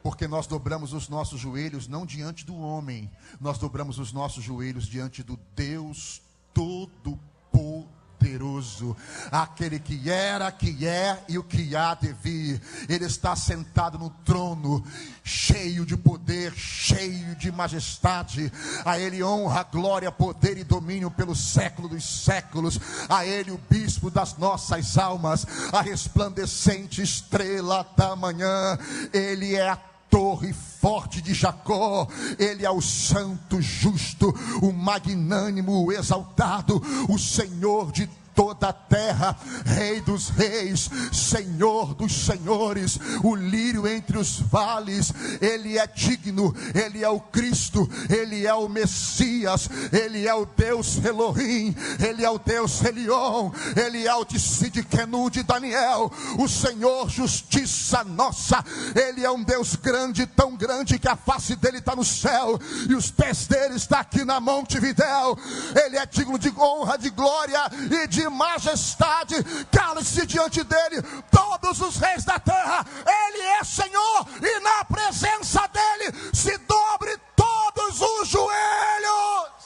[0.06, 4.86] Porque nós dobramos os nossos joelhos não diante do homem, nós dobramos os nossos joelhos
[4.86, 6.22] diante do Deus
[6.54, 8.96] Todo-Poderoso poderoso,
[9.30, 12.60] aquele que era, que é e o que há de vir.
[12.88, 14.84] Ele está sentado no trono,
[15.22, 18.52] cheio de poder, cheio de majestade.
[18.84, 22.80] A ele honra, glória, poder e domínio pelo século dos séculos.
[23.08, 28.78] A ele o bispo das nossas almas, a resplandecente estrela da manhã.
[29.12, 29.76] Ele é a
[30.16, 37.92] torre forte de Jacó, ele é o santo justo, o magnânimo, o exaltado, o Senhor
[37.92, 45.12] de toda a terra, Rei dos reis, Senhor dos senhores, o lírio entre os vales,
[45.40, 51.02] Ele é digno, Ele é o Cristo, Ele é o Messias, Ele é o Deus
[51.02, 57.08] Elohim, Ele é o Deus Elion, Ele é o de Sidkenu de Daniel, o Senhor
[57.08, 58.62] justiça nossa,
[58.94, 62.94] Ele é um Deus grande, tão grande que a face dele está no céu e
[62.94, 65.38] os pés dele está aqui na Monte Videl,
[65.86, 69.36] Ele é digno de honra, de glória e de majestade,
[69.70, 76.12] cale-se diante dele todos os reis da terra, ele é Senhor, e na presença dele
[76.32, 79.56] se dobre todos os joelhos.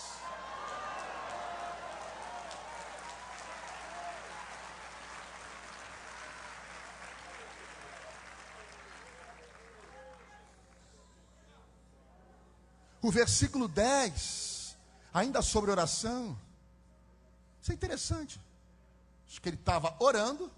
[13.02, 14.76] O versículo 10,
[15.12, 16.38] ainda sobre oração,
[17.60, 18.40] isso é interessante.
[19.30, 20.50] Acho que ele estava orando,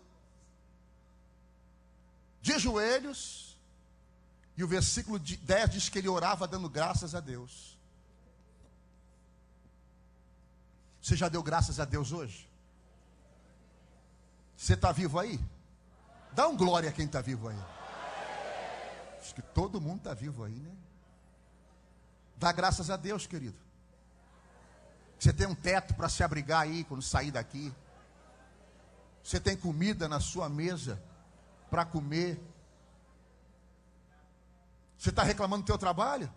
[2.40, 3.60] de joelhos,
[4.56, 7.78] e o versículo 10 diz que ele orava dando graças a Deus.
[11.02, 12.48] Você já deu graças a Deus hoje?
[14.56, 15.38] Você está vivo aí?
[16.32, 17.58] Dá um glória a quem está vivo aí.
[19.20, 20.74] Acho que todo mundo está vivo aí, né?
[22.36, 23.56] Dá graças a Deus, querido.
[25.18, 27.72] Você tem um teto para se abrigar aí quando sair daqui.
[29.22, 31.02] Você tem comida na sua mesa
[31.70, 32.40] para comer.
[34.98, 36.32] Você está reclamando do teu trabalho?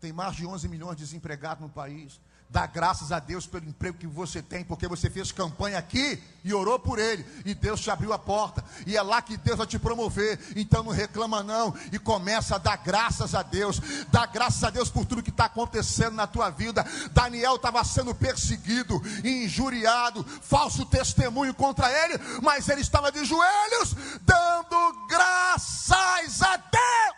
[0.00, 2.20] Tem mais de 11 milhões de desempregados no país.
[2.50, 6.52] Dá graças a Deus pelo emprego que você tem, porque você fez campanha aqui e
[6.52, 9.68] orou por ele, e Deus te abriu a porta, e é lá que Deus vai
[9.68, 10.40] te promover.
[10.56, 14.90] Então não reclama, não, e começa a dar graças a Deus, dá graças a Deus
[14.90, 16.84] por tudo que está acontecendo na tua vida.
[17.12, 25.06] Daniel estava sendo perseguido, injuriado, falso testemunho contra ele, mas ele estava de joelhos, dando
[25.08, 27.09] graças a Deus.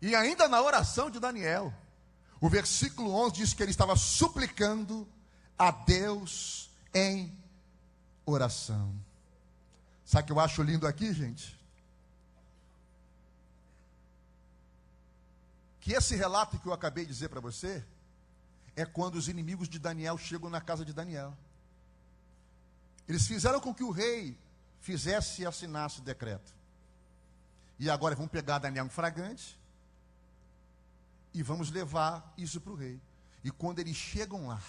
[0.00, 1.74] E ainda na oração de Daniel,
[2.40, 5.08] o versículo 11 diz que ele estava suplicando
[5.58, 7.36] a Deus em
[8.24, 8.94] oração.
[10.04, 11.58] Sabe o que eu acho lindo aqui, gente?
[15.80, 17.84] Que esse relato que eu acabei de dizer para você
[18.76, 21.36] é quando os inimigos de Daniel chegam na casa de Daniel.
[23.08, 24.38] Eles fizeram com que o rei
[24.80, 26.52] fizesse e assinasse o decreto.
[27.80, 29.57] E agora vão pegar Daniel em fragante
[31.32, 33.00] e vamos levar isso para o rei.
[33.44, 34.60] E quando eles chegam lá,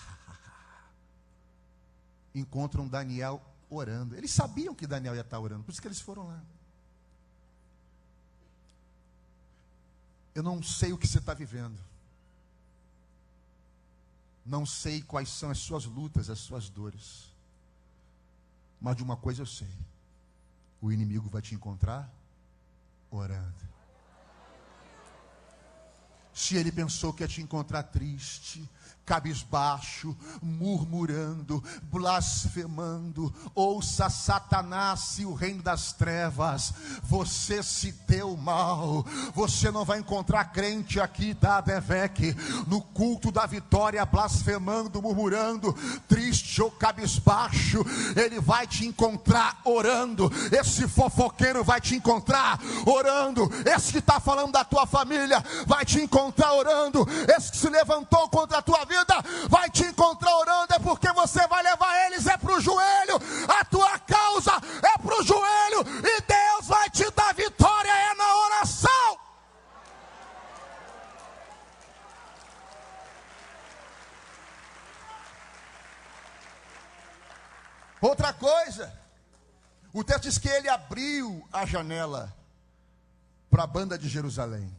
[2.33, 4.15] encontram Daniel orando.
[4.15, 6.41] Eles sabiam que Daniel ia estar orando, por isso que eles foram lá.
[10.33, 11.77] Eu não sei o que você está vivendo.
[14.45, 17.29] Não sei quais são as suas lutas, as suas dores.
[18.79, 19.69] Mas de uma coisa eu sei:
[20.81, 22.09] o inimigo vai te encontrar
[23.11, 23.78] orando.
[26.39, 28.65] Se ele pensou que ia te encontrar triste,
[29.09, 36.71] cabisbaixo, murmurando, blasfemando, ouça Satanás e o reino das trevas,
[37.01, 42.35] você se deu mal, você não vai encontrar crente aqui da Devec,
[42.67, 45.73] no culto da vitória, blasfemando, murmurando,
[46.07, 47.83] triste ou cabisbaixo,
[48.15, 54.51] ele vai te encontrar orando, esse fofoqueiro vai te encontrar orando, esse que está falando
[54.51, 57.05] da tua família vai te encontrar orando,
[57.35, 59.15] esse que se levantou contra a tua vida
[59.47, 63.19] vai te encontrar orando, é porque você vai levar eles é para o joelho,
[63.59, 64.53] a tua causa
[64.83, 69.19] é para o joelho, e Deus vai te dar vitória, é na oração.
[78.01, 78.97] Outra coisa,
[79.91, 82.33] o texto diz que ele abriu a janela
[83.49, 84.73] para a banda de Jerusalém.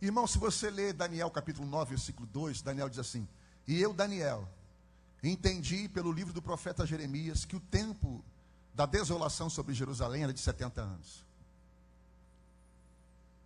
[0.00, 3.26] Irmão, se você ler Daniel capítulo 9, versículo 2, Daniel diz assim:
[3.66, 4.48] E eu, Daniel,
[5.22, 8.24] entendi pelo livro do profeta Jeremias que o tempo
[8.74, 11.24] da desolação sobre Jerusalém era de 70 anos.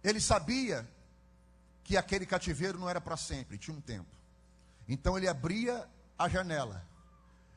[0.04, 0.86] Ele sabia
[1.84, 4.10] que aquele cativeiro não era para sempre, tinha um tempo.
[4.88, 5.88] Então ele abria
[6.18, 6.84] a janela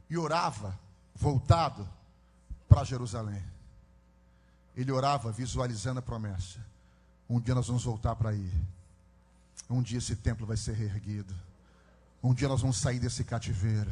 [0.10, 0.80] e orava
[1.14, 1.88] voltado
[2.70, 3.44] para Jerusalém.
[4.76, 6.60] Ele orava visualizando a promessa.
[7.30, 8.52] Um dia nós vamos voltar para aí.
[9.70, 11.34] Um dia esse templo vai ser reerguido.
[12.24, 13.92] Um dia nós vamos sair desse cativeiro.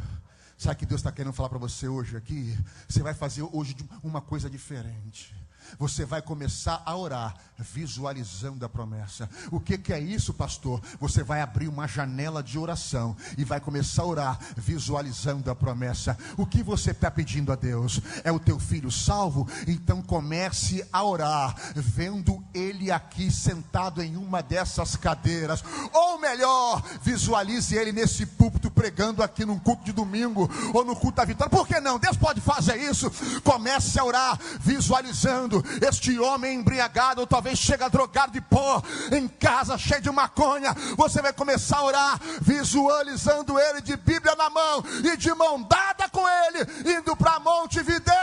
[0.57, 2.57] Sabe que Deus está querendo falar para você hoje aqui?
[2.87, 5.35] Você vai fazer hoje uma coisa diferente.
[5.77, 9.29] Você vai começar a orar, visualizando a promessa.
[9.51, 10.81] O que, que, é isso, pastor?
[10.99, 16.17] Você vai abrir uma janela de oração e vai começar a orar, visualizando a promessa.
[16.37, 17.99] O que você está pedindo a Deus?
[18.23, 19.47] É o teu filho salvo?
[19.67, 25.63] Então comece a orar, vendo ele aqui sentado em uma dessas cadeiras.
[25.91, 31.15] Ou melhor, visualize ele nesse púlpito pregando aqui num culto de domingo ou no culto
[31.15, 31.49] da vitória.
[31.49, 31.97] Por que não?
[31.97, 33.09] Deus pode fazer isso.
[33.41, 39.77] Comece a orar, visualizando este homem embriagado, ou talvez chega drogado de pó, em casa
[39.77, 45.15] cheio de maconha, você vai começar a orar, visualizando ele de Bíblia na mão e
[45.15, 48.13] de mão dada com ele, indo para Montevideu,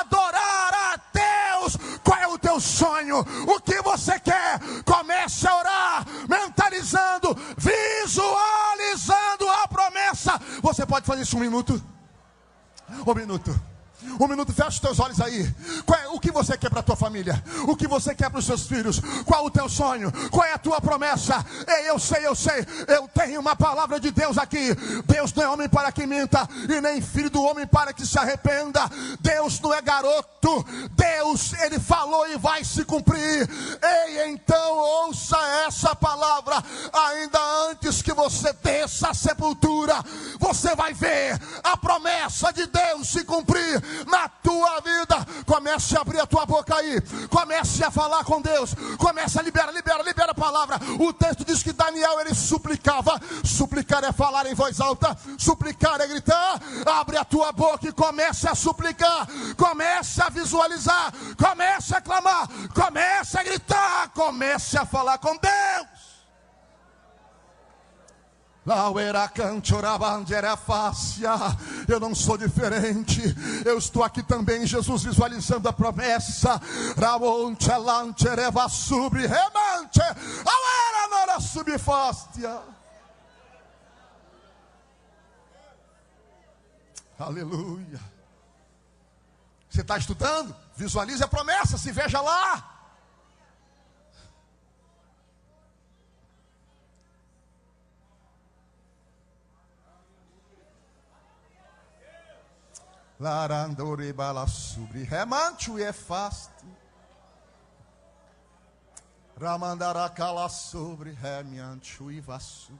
[0.00, 1.78] adorar a Deus.
[2.04, 3.20] Qual é o teu sonho?
[3.20, 4.60] O que você quer?
[4.84, 8.85] Comece a orar, mentalizando, visualizando.
[10.66, 11.80] Você pode fazer isso um minuto?
[13.06, 13.54] Um minuto.
[14.18, 15.54] Um minuto, fecha os teus olhos aí.
[16.02, 17.42] É, o que você quer para a tua família?
[17.66, 19.00] O que você quer para os seus filhos?
[19.24, 20.12] Qual o teu sonho?
[20.30, 21.44] Qual é a tua promessa?
[21.66, 22.66] Ei, eu sei, eu sei.
[22.86, 24.74] Eu tenho uma palavra de Deus aqui.
[25.06, 28.18] Deus não é homem para que minta, e nem filho do homem para que se
[28.18, 28.80] arrependa.
[29.20, 30.64] Deus não é garoto.
[30.92, 33.48] Deus, ele falou e vai se cumprir.
[33.82, 36.62] Ei, então ouça essa palavra.
[36.92, 37.38] Ainda
[37.70, 39.94] antes que você desça a sepultura,
[40.38, 45.26] você vai ver a promessa de Deus se cumprir na tua vida.
[45.46, 47.00] Comece a abrir a tua boca aí.
[47.28, 48.74] Comece a falar com Deus.
[48.98, 50.78] Comece a liberar, libera, libera a palavra.
[50.98, 53.20] O texto diz que Daniel ele suplicava.
[53.44, 55.16] Suplicar é falar em voz alta.
[55.38, 56.60] Suplicar é gritar.
[56.86, 59.26] Abre a tua boca e comece a suplicar.
[59.56, 61.12] Comece a visualizar.
[61.36, 62.48] Comece a clamar.
[62.74, 64.08] Comece a gritar.
[64.14, 65.65] Comece a falar com Deus.
[71.88, 73.22] Eu não sou diferente.
[73.64, 76.60] Eu estou aqui também, Jesus, visualizando a promessa.
[87.20, 88.00] Aleluia.
[89.70, 90.54] Você está estudando?
[90.74, 92.75] Visualize a promessa, se veja lá.
[103.18, 106.66] Larandore bala subri remanchu e fasti.
[109.38, 112.78] Ramandara cala sobre remianchu e vassu.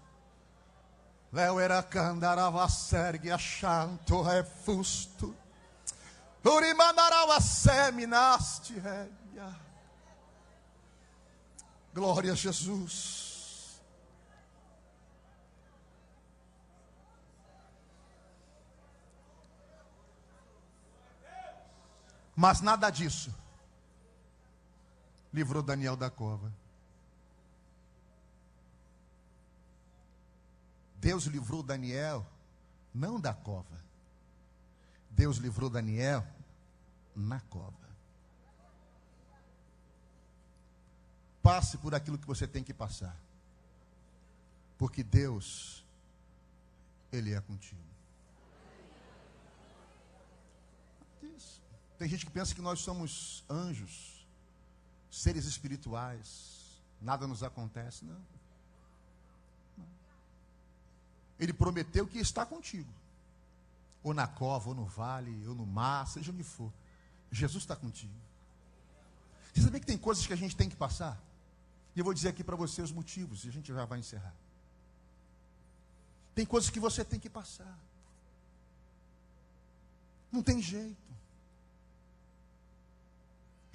[1.32, 5.34] Leo era candara vassergue achanto refusto.
[6.42, 9.60] Urimandara vasseminaste regia.
[11.92, 13.25] Glória a Jesus.
[22.36, 23.34] Mas nada disso
[25.32, 26.52] livrou Daniel da cova.
[30.96, 32.26] Deus livrou Daniel
[32.92, 33.84] não da cova.
[35.10, 36.26] Deus livrou Daniel
[37.14, 37.86] na cova.
[41.42, 43.16] Passe por aquilo que você tem que passar.
[44.76, 45.84] Porque Deus,
[47.12, 47.80] Ele é contigo.
[51.22, 51.62] Isso.
[51.98, 54.26] Tem gente que pensa que nós somos anjos,
[55.10, 58.04] seres espirituais, nada nos acontece.
[58.04, 58.20] Não.
[59.78, 59.86] não.
[61.38, 62.92] Ele prometeu que está contigo,
[64.02, 66.70] ou na cova, ou no vale, ou no mar, seja onde for.
[67.30, 68.12] Jesus está contigo.
[69.54, 71.18] Você sabia que tem coisas que a gente tem que passar?
[71.94, 74.34] E eu vou dizer aqui para você os motivos, e a gente já vai encerrar.
[76.34, 77.78] Tem coisas que você tem que passar.
[80.30, 81.06] Não tem jeito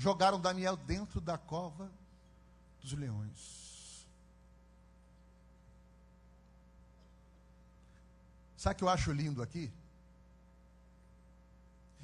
[0.01, 1.91] jogaram Daniel dentro da cova
[2.81, 4.03] dos leões.
[8.57, 9.71] Sabe o que eu acho lindo aqui?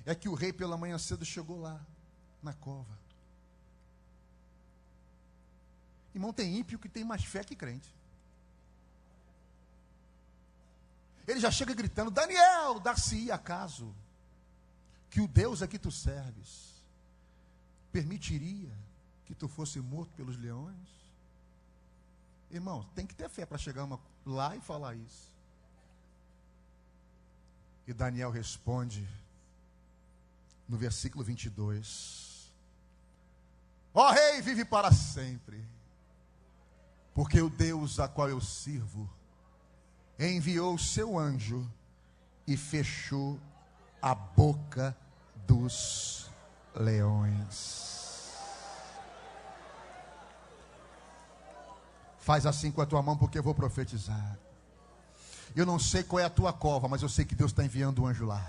[0.05, 1.83] É que o rei pela manhã cedo chegou lá,
[2.43, 2.99] na cova.
[6.13, 7.91] Irmão, tem ímpio que tem mais fé que crente.
[11.27, 13.93] Ele já chega gritando: Daniel, dar-se acaso
[15.09, 16.76] que o Deus a que tu serves
[17.97, 18.71] permitiria
[19.25, 20.87] que tu fosse morto pelos leões?
[22.51, 25.35] Irmão, tem que ter fé para chegar uma, lá e falar isso.
[27.87, 29.07] E Daniel responde
[30.69, 32.53] no versículo 22:
[33.95, 35.65] Ó oh, rei, vive para sempre,
[37.15, 39.09] porque o Deus a qual eu sirvo
[40.19, 41.67] enviou o seu anjo
[42.45, 43.39] e fechou
[43.99, 44.95] a boca
[45.47, 46.26] dos
[46.77, 47.87] leões.
[52.19, 54.37] Faz assim com a tua mão, porque eu vou profetizar.
[55.55, 58.03] Eu não sei qual é a tua cova, mas eu sei que Deus está enviando
[58.03, 58.45] um anjo lá.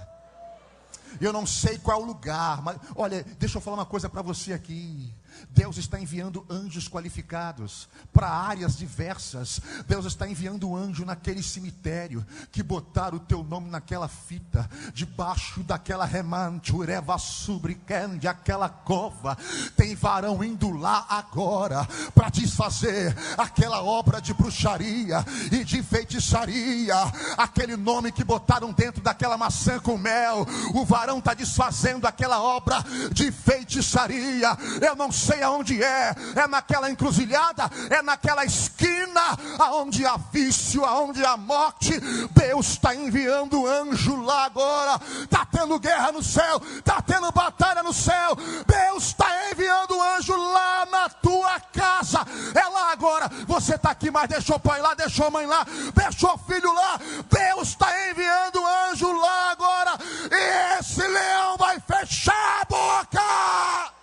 [1.20, 4.20] Eu não sei qual é o lugar, mas olha, deixa eu falar uma coisa para
[4.20, 5.12] você aqui.
[5.50, 9.60] Deus está enviando anjos qualificados para áreas diversas.
[9.86, 16.04] Deus está enviando anjo naquele cemitério que botaram o teu nome naquela fita, debaixo daquela
[16.04, 19.36] remantureva subricande, aquela cova.
[19.76, 26.96] Tem varão indo lá agora para desfazer aquela obra de bruxaria e de feitiçaria,
[27.36, 30.46] aquele nome que botaram dentro daquela maçã com mel.
[30.74, 34.56] O varão está desfazendo aquela obra de feitiçaria.
[34.80, 39.20] Eu não sei aonde é, é naquela encruzilhada, é naquela esquina,
[39.58, 41.98] aonde há vício, aonde há morte.
[42.30, 45.00] Deus está enviando anjo lá agora.
[45.22, 48.36] Está tendo guerra no céu, está tendo batalha no céu.
[48.66, 52.20] Deus está enviando anjo lá na tua casa.
[52.54, 53.28] É lá agora.
[53.46, 56.98] Você está aqui, mas deixou pai lá, deixou mãe lá, deixou filho lá.
[57.30, 59.98] Deus está enviando anjo lá agora.
[60.30, 63.97] E esse leão vai fechar a boca.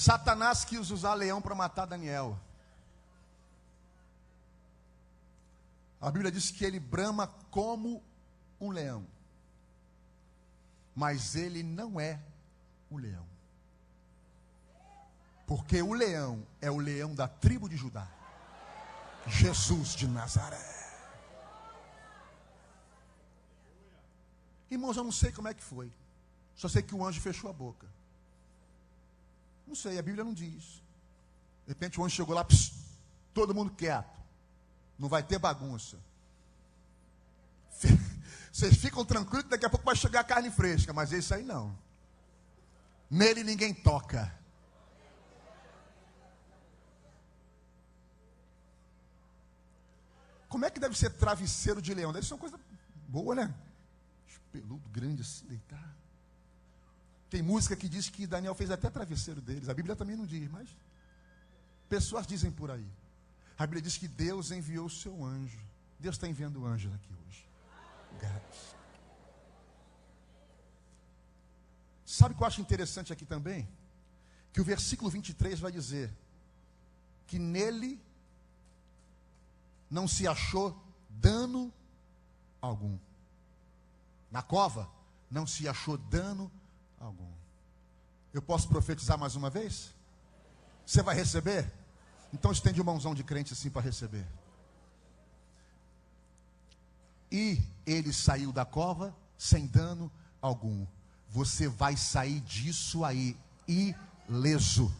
[0.00, 2.40] Satanás quis usar leão para matar Daniel.
[6.00, 8.02] A Bíblia diz que ele brama como
[8.58, 9.06] um leão.
[10.96, 12.18] Mas ele não é
[12.88, 13.26] o leão.
[15.46, 18.08] Porque o leão é o leão da tribo de Judá.
[19.26, 20.96] Jesus de Nazaré.
[24.70, 25.92] Irmãos, eu não sei como é que foi.
[26.56, 27.99] Só sei que o anjo fechou a boca.
[29.70, 30.82] Não sei, a Bíblia não diz.
[31.64, 32.72] De repente o anjo chegou lá, pss,
[33.32, 34.18] todo mundo quieto.
[34.98, 35.96] Não vai ter bagunça.
[38.52, 41.78] Vocês ficam tranquilos que daqui a pouco vai chegar carne fresca, mas esse aí não.
[43.08, 44.36] Nele ninguém toca.
[50.48, 52.12] Como é que deve ser travesseiro de leão?
[52.12, 52.58] Deve ser uma coisa
[53.06, 53.54] boa, né?
[54.50, 55.99] Peludo, grande assim, deitar.
[57.30, 59.68] Tem música que diz que Daniel fez até travesseiro deles.
[59.68, 60.68] A Bíblia também não diz, mas
[61.88, 62.86] pessoas dizem por aí.
[63.56, 65.58] A Bíblia diz que Deus enviou o seu anjo.
[65.98, 67.46] Deus está enviando anjos aqui hoje.
[72.04, 73.68] Sabe o que eu acho interessante aqui também?
[74.52, 76.12] Que o versículo 23 vai dizer
[77.28, 78.00] que nele
[79.88, 80.76] não se achou
[81.08, 81.72] dano
[82.60, 82.98] algum.
[84.32, 84.90] Na cova
[85.30, 86.50] não se achou dano
[87.00, 87.32] algum.
[88.32, 89.92] Eu posso profetizar mais uma vez?
[90.86, 91.72] Você vai receber?
[92.32, 94.26] Então estende o mãozão de crente assim para receber.
[97.32, 100.86] E ele saiu da cova sem dano algum.
[101.28, 103.36] Você vai sair disso aí
[103.66, 104.94] ileso.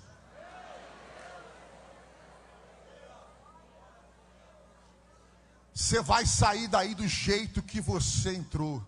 [5.74, 8.84] Você vai sair daí do jeito que você entrou.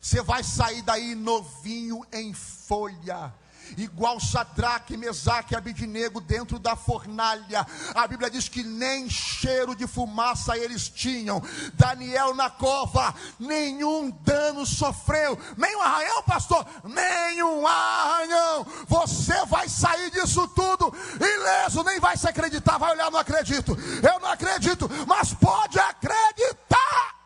[0.00, 3.32] Você vai sair daí novinho em folha
[3.76, 7.66] igual Sadraque, Mesaque e Abidinego dentro da fornalha.
[7.94, 11.42] A Bíblia diz que nem cheiro de fumaça eles tinham.
[11.74, 15.38] Daniel na cova, nenhum dano sofreu.
[15.56, 16.66] Nenhum arranhão, pastor?
[16.84, 18.66] Nenhum arranhão.
[18.88, 23.76] Você vai sair disso tudo ileso, nem vai se acreditar, vai olhar, não acredito.
[24.02, 27.19] Eu não acredito, mas pode acreditar.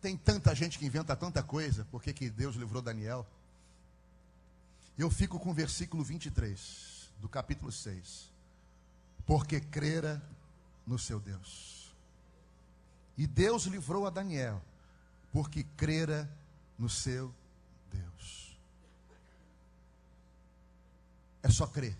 [0.00, 3.26] Tem tanta gente que inventa tanta coisa, porque que Deus livrou Daniel?
[4.96, 8.30] Eu fico com o versículo 23 do capítulo 6.
[9.26, 10.22] Porque crera
[10.86, 11.92] no seu Deus.
[13.16, 14.62] E Deus livrou a Daniel,
[15.32, 16.30] porque crera
[16.78, 17.34] no seu
[17.92, 18.56] Deus.
[21.42, 21.96] É só crer.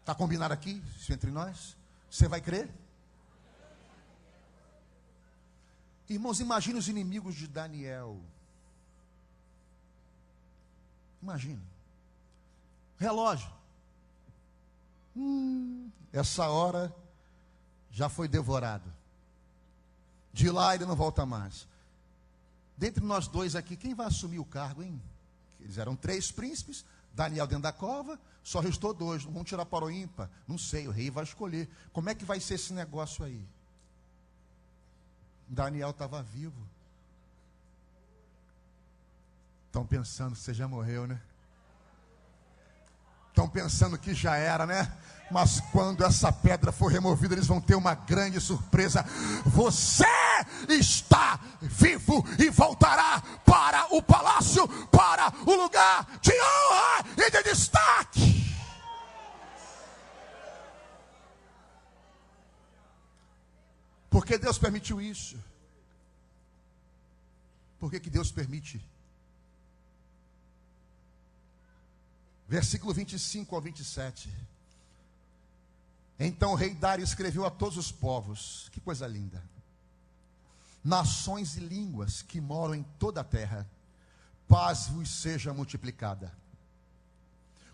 [0.00, 1.76] Está combinado aqui, isso entre nós?
[2.10, 2.68] Você vai crer?
[6.08, 8.20] Irmãos, imagine os inimigos de Daniel.
[11.22, 11.62] Imagina.
[12.98, 13.50] Relógio.
[15.16, 16.94] Hum, essa hora
[17.90, 18.92] já foi devorado.
[20.32, 21.66] De lá ele não volta mais.
[22.76, 25.00] Dentre nós dois aqui, quem vai assumir o cargo, hein?
[25.60, 26.84] Eles eram três príncipes,
[27.14, 29.22] Daniel dentro da cova, só restou dois.
[29.22, 30.28] Vão tirar para o ímpar?
[30.46, 31.68] Não sei, o rei vai escolher.
[31.92, 33.42] Como é que vai ser esse negócio aí?
[35.48, 36.60] Daniel estava vivo.
[39.66, 41.20] Estão pensando que você já morreu, né?
[43.28, 44.92] Estão pensando que já era, né?
[45.30, 49.04] Mas quando essa pedra for removida, eles vão ter uma grande surpresa.
[49.44, 50.06] Você
[50.68, 58.53] está vivo e voltará para o palácio, para o lugar de honra e de destaque.
[64.14, 65.36] Porque Deus permitiu isso?
[67.80, 68.80] Por que, que Deus permite?
[72.46, 74.32] Versículo 25 ao 27.
[76.16, 79.42] Então o rei Dário escreveu a todos os povos, que coisa linda.
[80.84, 83.68] Nações e línguas que moram em toda a terra,
[84.46, 86.32] paz vos seja multiplicada.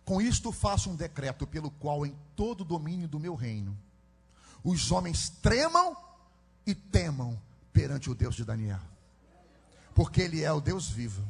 [0.06, 3.78] Com isto faço um decreto pelo qual em todo o domínio do meu reino
[4.64, 6.08] os homens tremam
[6.70, 7.36] e temam
[7.72, 8.80] perante o Deus de Daniel.
[9.94, 11.22] Porque ele é o Deus vivo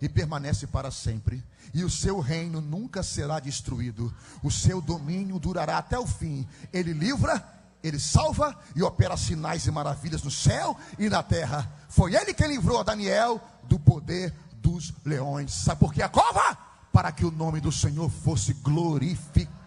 [0.00, 1.42] e permanece para sempre,
[1.74, 4.14] e o seu reino nunca será destruído,
[4.44, 6.46] o seu domínio durará até o fim.
[6.72, 7.44] Ele livra,
[7.82, 11.68] ele salva e opera sinais e maravilhas no céu e na terra.
[11.88, 15.52] Foi ele quem livrou a Daniel do poder dos leões.
[15.52, 16.56] Sabe por que a cova?
[16.92, 19.57] Para que o nome do Senhor fosse glorificado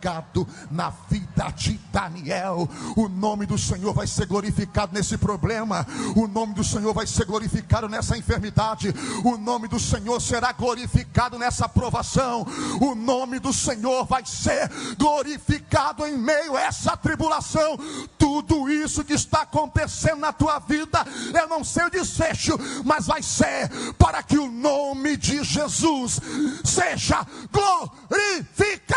[0.69, 2.67] na vida de Daniel.
[2.95, 5.85] O nome do Senhor vai ser glorificado nesse problema.
[6.15, 8.93] O nome do Senhor vai ser glorificado nessa enfermidade.
[9.23, 12.45] O nome do Senhor será glorificado nessa provação.
[12.81, 17.77] O nome do Senhor vai ser glorificado em meio a essa tribulação.
[18.17, 23.21] Tudo isso que está acontecendo na tua vida, eu não sei o desfecho, mas vai
[23.21, 26.19] ser para que o nome de Jesus
[26.63, 28.91] seja glorificado.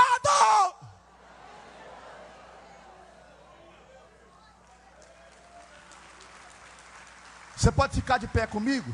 [7.64, 8.92] Você pode ficar de pé comigo?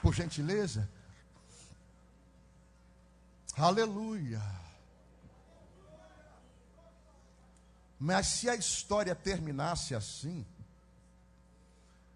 [0.00, 0.88] Por gentileza.
[3.58, 4.40] Aleluia.
[8.00, 10.46] Mas se a história terminasse assim,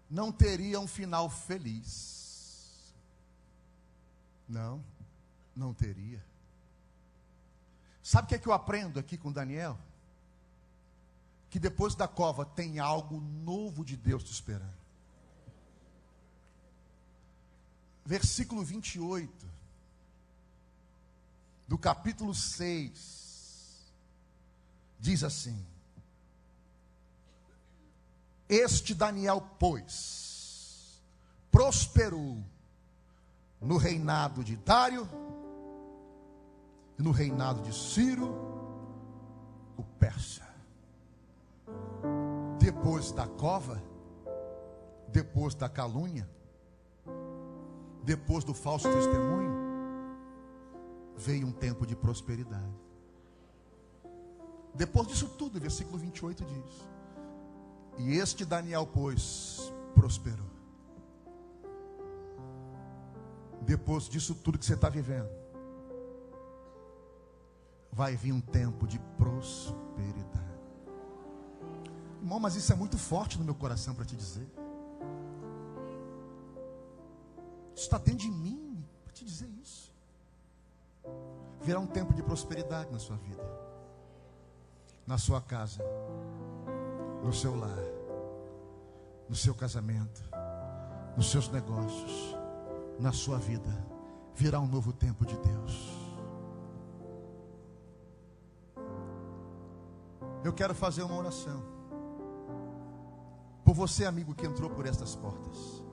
[0.09, 2.91] não teria um final feliz.
[4.47, 4.83] Não,
[5.55, 6.25] não teria.
[8.01, 9.77] Sabe o que, é que eu aprendo aqui com Daniel?
[11.47, 14.78] Que depois da cova tem algo novo de Deus te esperando.
[18.09, 19.45] Versículo 28
[21.67, 23.93] do capítulo 6,
[24.99, 25.63] diz assim:
[28.49, 30.99] Este Daniel, pois,
[31.51, 32.43] prosperou
[33.61, 35.07] no reinado de Dário
[36.97, 38.33] e no reinado de Ciro,
[39.77, 40.49] o persa.
[42.57, 43.79] Depois da cova,
[45.09, 46.27] depois da calúnia,
[48.09, 49.51] depois do falso testemunho,
[51.15, 52.73] veio um tempo de prosperidade.
[54.73, 56.87] Depois disso tudo, versículo 28 diz:
[57.99, 60.49] E este Daniel, pois, prosperou.
[63.61, 65.29] Depois disso tudo que você está vivendo,
[67.91, 70.49] vai vir um tempo de prosperidade.
[72.19, 74.47] Irmão, mas isso é muito forte no meu coração para te dizer.
[77.81, 79.93] Está dentro de mim para te dizer isso.
[81.61, 83.43] Virá um tempo de prosperidade na sua vida,
[85.05, 85.83] na sua casa,
[87.23, 87.77] no seu lar,
[89.27, 90.21] no seu casamento,
[91.15, 92.35] nos seus negócios,
[92.99, 93.69] na sua vida.
[94.35, 95.99] Virá um novo tempo de Deus.
[100.43, 101.61] Eu quero fazer uma oração
[103.65, 105.88] por você, amigo, que entrou por estas portas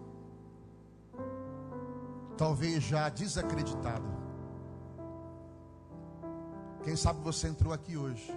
[2.37, 4.07] talvez já desacreditado.
[6.83, 8.33] Quem sabe você entrou aqui hoje,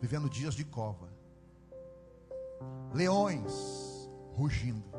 [0.00, 1.08] vivendo dias de cova,
[2.94, 4.90] leões rugindo.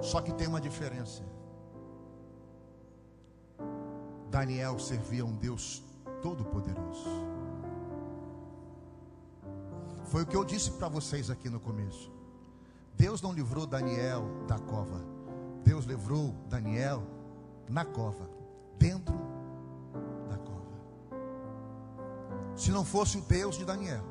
[0.00, 1.22] Só que tem uma diferença.
[4.30, 5.82] Daniel servia um Deus
[6.20, 7.08] todo-poderoso.
[10.04, 12.15] Foi o que eu disse para vocês aqui no começo.
[12.96, 15.00] Deus não livrou Daniel da cova.
[15.62, 17.02] Deus livrou Daniel
[17.68, 18.30] na cova,
[18.78, 19.14] dentro
[20.30, 20.76] da cova.
[22.56, 24.04] Se não fosse o Deus de Daniel,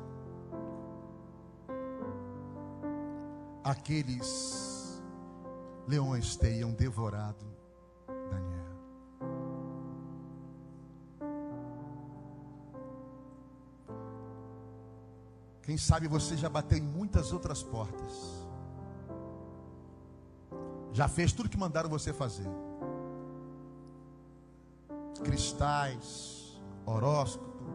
[3.64, 5.02] aqueles
[5.88, 7.44] leões teriam devorado
[8.30, 8.76] Daniel.
[15.62, 18.45] Quem sabe você já bateu em muitas outras portas.
[20.96, 22.48] Já fez tudo que mandaram você fazer.
[25.22, 27.66] Cristais, horóscopo.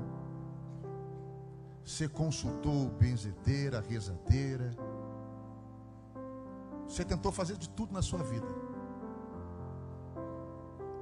[1.85, 4.75] Você consultou benzedeira, rezadeira.
[6.87, 8.47] Você tentou fazer de tudo na sua vida.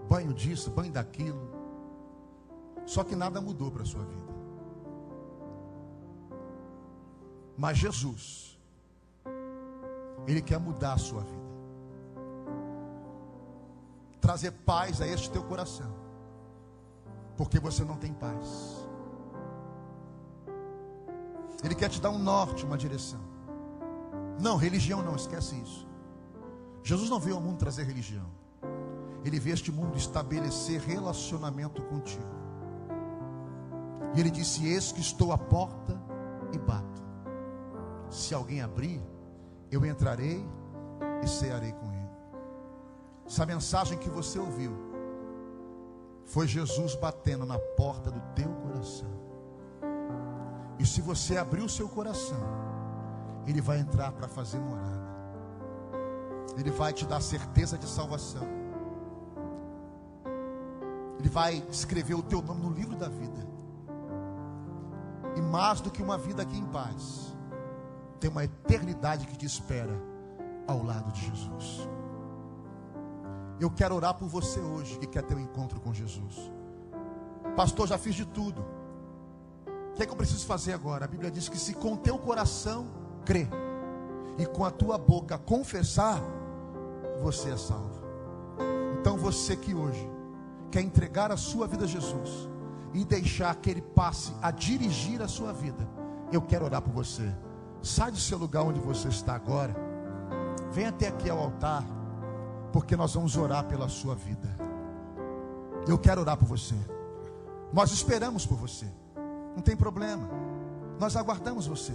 [0.10, 1.50] Banho disso, banho daquilo.
[2.86, 4.34] Só que nada mudou para a sua vida.
[7.58, 8.60] Mas Jesus,
[10.28, 11.39] Ele quer mudar a sua vida
[14.30, 15.92] trazer paz a este teu coração,
[17.36, 18.88] porque você não tem paz.
[21.64, 23.20] Ele quer te dar um norte, uma direção.
[24.40, 25.88] Não, religião não, esquece isso.
[26.84, 28.28] Jesus não veio ao mundo trazer religião.
[29.26, 32.36] Ele veio este mundo estabelecer relacionamento contigo.
[34.14, 36.00] E ele disse: Eis que estou à porta
[36.54, 37.02] e bato.
[38.12, 39.02] Se alguém abrir,
[39.72, 40.46] eu entrarei
[41.24, 42.09] e cearei com ele.
[43.30, 44.76] Essa mensagem que você ouviu
[46.26, 49.08] foi Jesus batendo na porta do teu coração.
[50.80, 52.42] E se você abrir o seu coração,
[53.46, 55.10] Ele vai entrar para fazer morada.
[56.58, 58.48] Ele vai te dar certeza de salvação.
[61.20, 63.48] Ele vai escrever o teu nome no livro da vida.
[65.36, 67.38] E mais do que uma vida aqui em paz,
[68.20, 69.94] tem uma eternidade que te espera
[70.68, 71.88] ao lado de Jesus.
[73.60, 76.50] Eu quero orar por você hoje que quer ter um encontro com Jesus.
[77.58, 78.66] Pastor, já fiz de tudo.
[79.92, 81.04] O que é que eu preciso fazer agora?
[81.04, 82.88] A Bíblia diz que se com teu coração
[83.26, 83.50] crer
[84.38, 86.22] e com a tua boca confessar,
[87.22, 88.02] você é salvo.
[88.98, 90.10] Então você que hoje
[90.72, 92.50] quer entregar a sua vida a Jesus
[92.94, 95.86] e deixar que Ele passe a dirigir a sua vida,
[96.32, 97.30] eu quero orar por você.
[97.82, 99.76] Sai do seu lugar onde você está agora.
[100.72, 101.84] Vem até aqui ao altar
[102.72, 104.50] porque nós vamos orar pela sua vida.
[105.88, 106.76] Eu quero orar por você.
[107.74, 108.86] Nós esperamos por você.
[109.56, 110.28] Não tem problema.
[111.00, 111.94] Nós aguardamos você.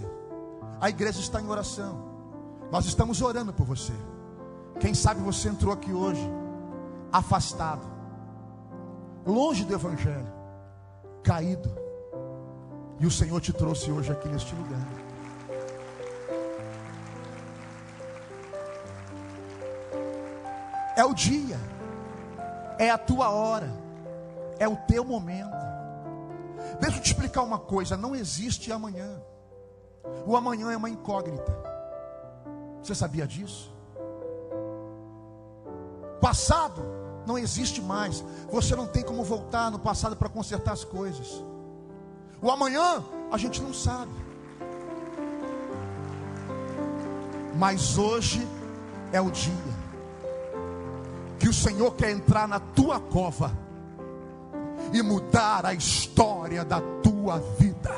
[0.79, 2.03] A igreja está em oração.
[2.71, 3.93] Nós estamos orando por você.
[4.79, 6.21] Quem sabe você entrou aqui hoje
[7.11, 7.87] afastado,
[9.25, 10.33] longe do evangelho,
[11.23, 11.69] caído.
[12.99, 15.04] E o Senhor te trouxe hoje aqui neste lugar.
[20.95, 21.59] É o dia,
[22.79, 23.71] é a tua hora,
[24.57, 25.55] é o teu momento.
[26.79, 29.21] Deixa eu te explicar uma coisa: não existe amanhã.
[30.25, 31.53] O amanhã é uma incógnita.
[32.81, 33.73] Você sabia disso?
[36.21, 36.81] Passado
[37.25, 38.23] não existe mais.
[38.49, 41.43] Você não tem como voltar no passado para consertar as coisas.
[42.41, 44.13] O amanhã a gente não sabe.
[47.55, 48.47] Mas hoje
[49.11, 49.84] é o dia
[51.39, 53.51] que o Senhor quer entrar na tua cova
[54.93, 57.93] e mudar a história da tua vida.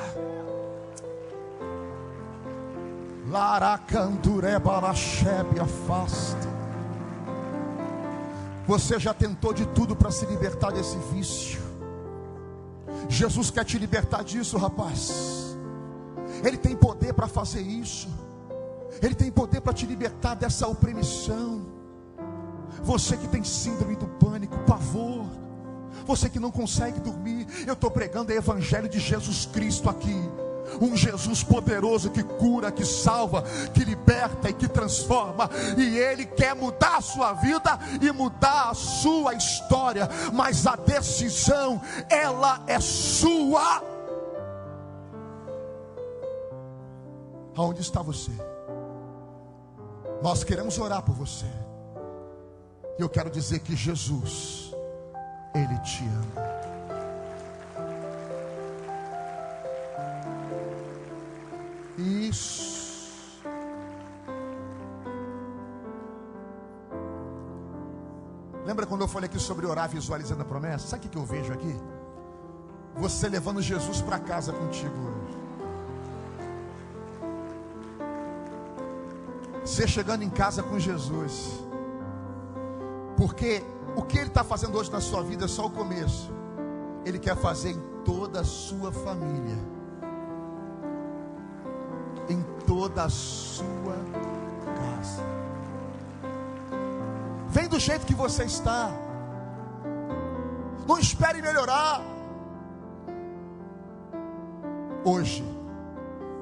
[8.65, 11.61] Você já tentou de tudo para se libertar desse vício.
[13.09, 15.55] Jesus quer te libertar disso, rapaz.
[16.43, 18.09] Ele tem poder para fazer isso.
[19.01, 21.66] Ele tem poder para te libertar dessa opressão.
[22.83, 25.25] Você que tem síndrome do pânico, pavor.
[26.05, 27.47] Você que não consegue dormir.
[27.65, 30.15] Eu estou pregando o Evangelho de Jesus Cristo aqui.
[30.81, 33.43] Um Jesus poderoso que cura, que salva,
[33.73, 35.49] que liberta e que transforma.
[35.77, 40.09] E Ele quer mudar a sua vida e mudar a sua história.
[40.33, 43.81] Mas a decisão, ela é sua.
[47.55, 48.31] Aonde está você?
[50.21, 51.66] Nós queremos orar por você.
[52.97, 54.73] E eu quero dizer que Jesus,
[55.53, 56.47] Ele te ama.
[61.97, 62.67] Isso.
[68.65, 70.87] Lembra quando eu falei aqui sobre orar visualizando a promessa?
[70.87, 71.75] Sabe o que eu vejo aqui?
[72.97, 75.37] Você levando Jesus para casa contigo hoje.
[79.61, 81.66] Você chegando em casa com Jesus.
[83.27, 83.61] Porque
[83.93, 86.31] o que Ele está fazendo hoje na sua vida é só o começo.
[87.03, 89.57] Ele quer fazer em toda a sua família.
[92.29, 93.97] Em toda a sua
[94.77, 95.21] casa.
[97.49, 98.91] Vem do jeito que você está.
[100.87, 102.01] Não espere melhorar.
[105.03, 105.43] Hoje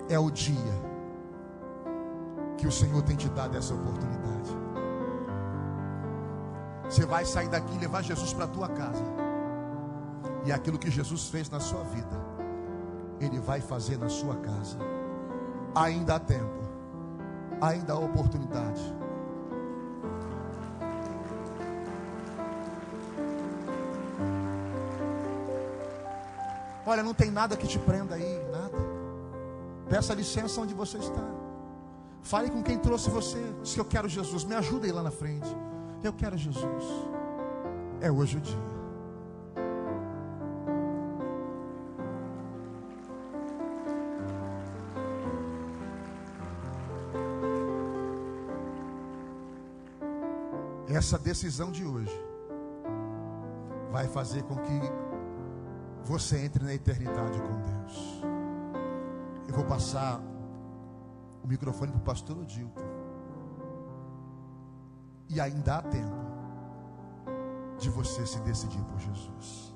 [0.08, 0.76] é o dia
[2.60, 4.65] que o Senhor tem te dado essa oportunidade.
[6.96, 9.04] Você vai sair daqui e levar Jesus para a tua casa.
[10.46, 12.18] E aquilo que Jesus fez na sua vida,
[13.20, 14.78] Ele vai fazer na sua casa.
[15.76, 16.64] Ainda há tempo,
[17.60, 18.82] ainda há oportunidade.
[26.86, 28.78] Olha, não tem nada que te prenda aí, nada.
[29.90, 31.28] Peça licença onde você está.
[32.22, 33.44] Fale com quem trouxe você.
[33.66, 35.54] Se eu quero Jesus, me ajuda aí lá na frente.
[36.06, 36.86] Eu quero Jesus.
[38.00, 38.56] É hoje o dia.
[50.88, 52.16] Essa decisão de hoje
[53.92, 54.80] vai fazer com que
[56.04, 58.22] você entre na eternidade com Deus.
[59.48, 60.22] Eu vou passar
[61.44, 62.85] o microfone para o pastor Odilton.
[65.36, 66.16] E ainda há tempo
[67.78, 69.75] de você se decidir por Jesus.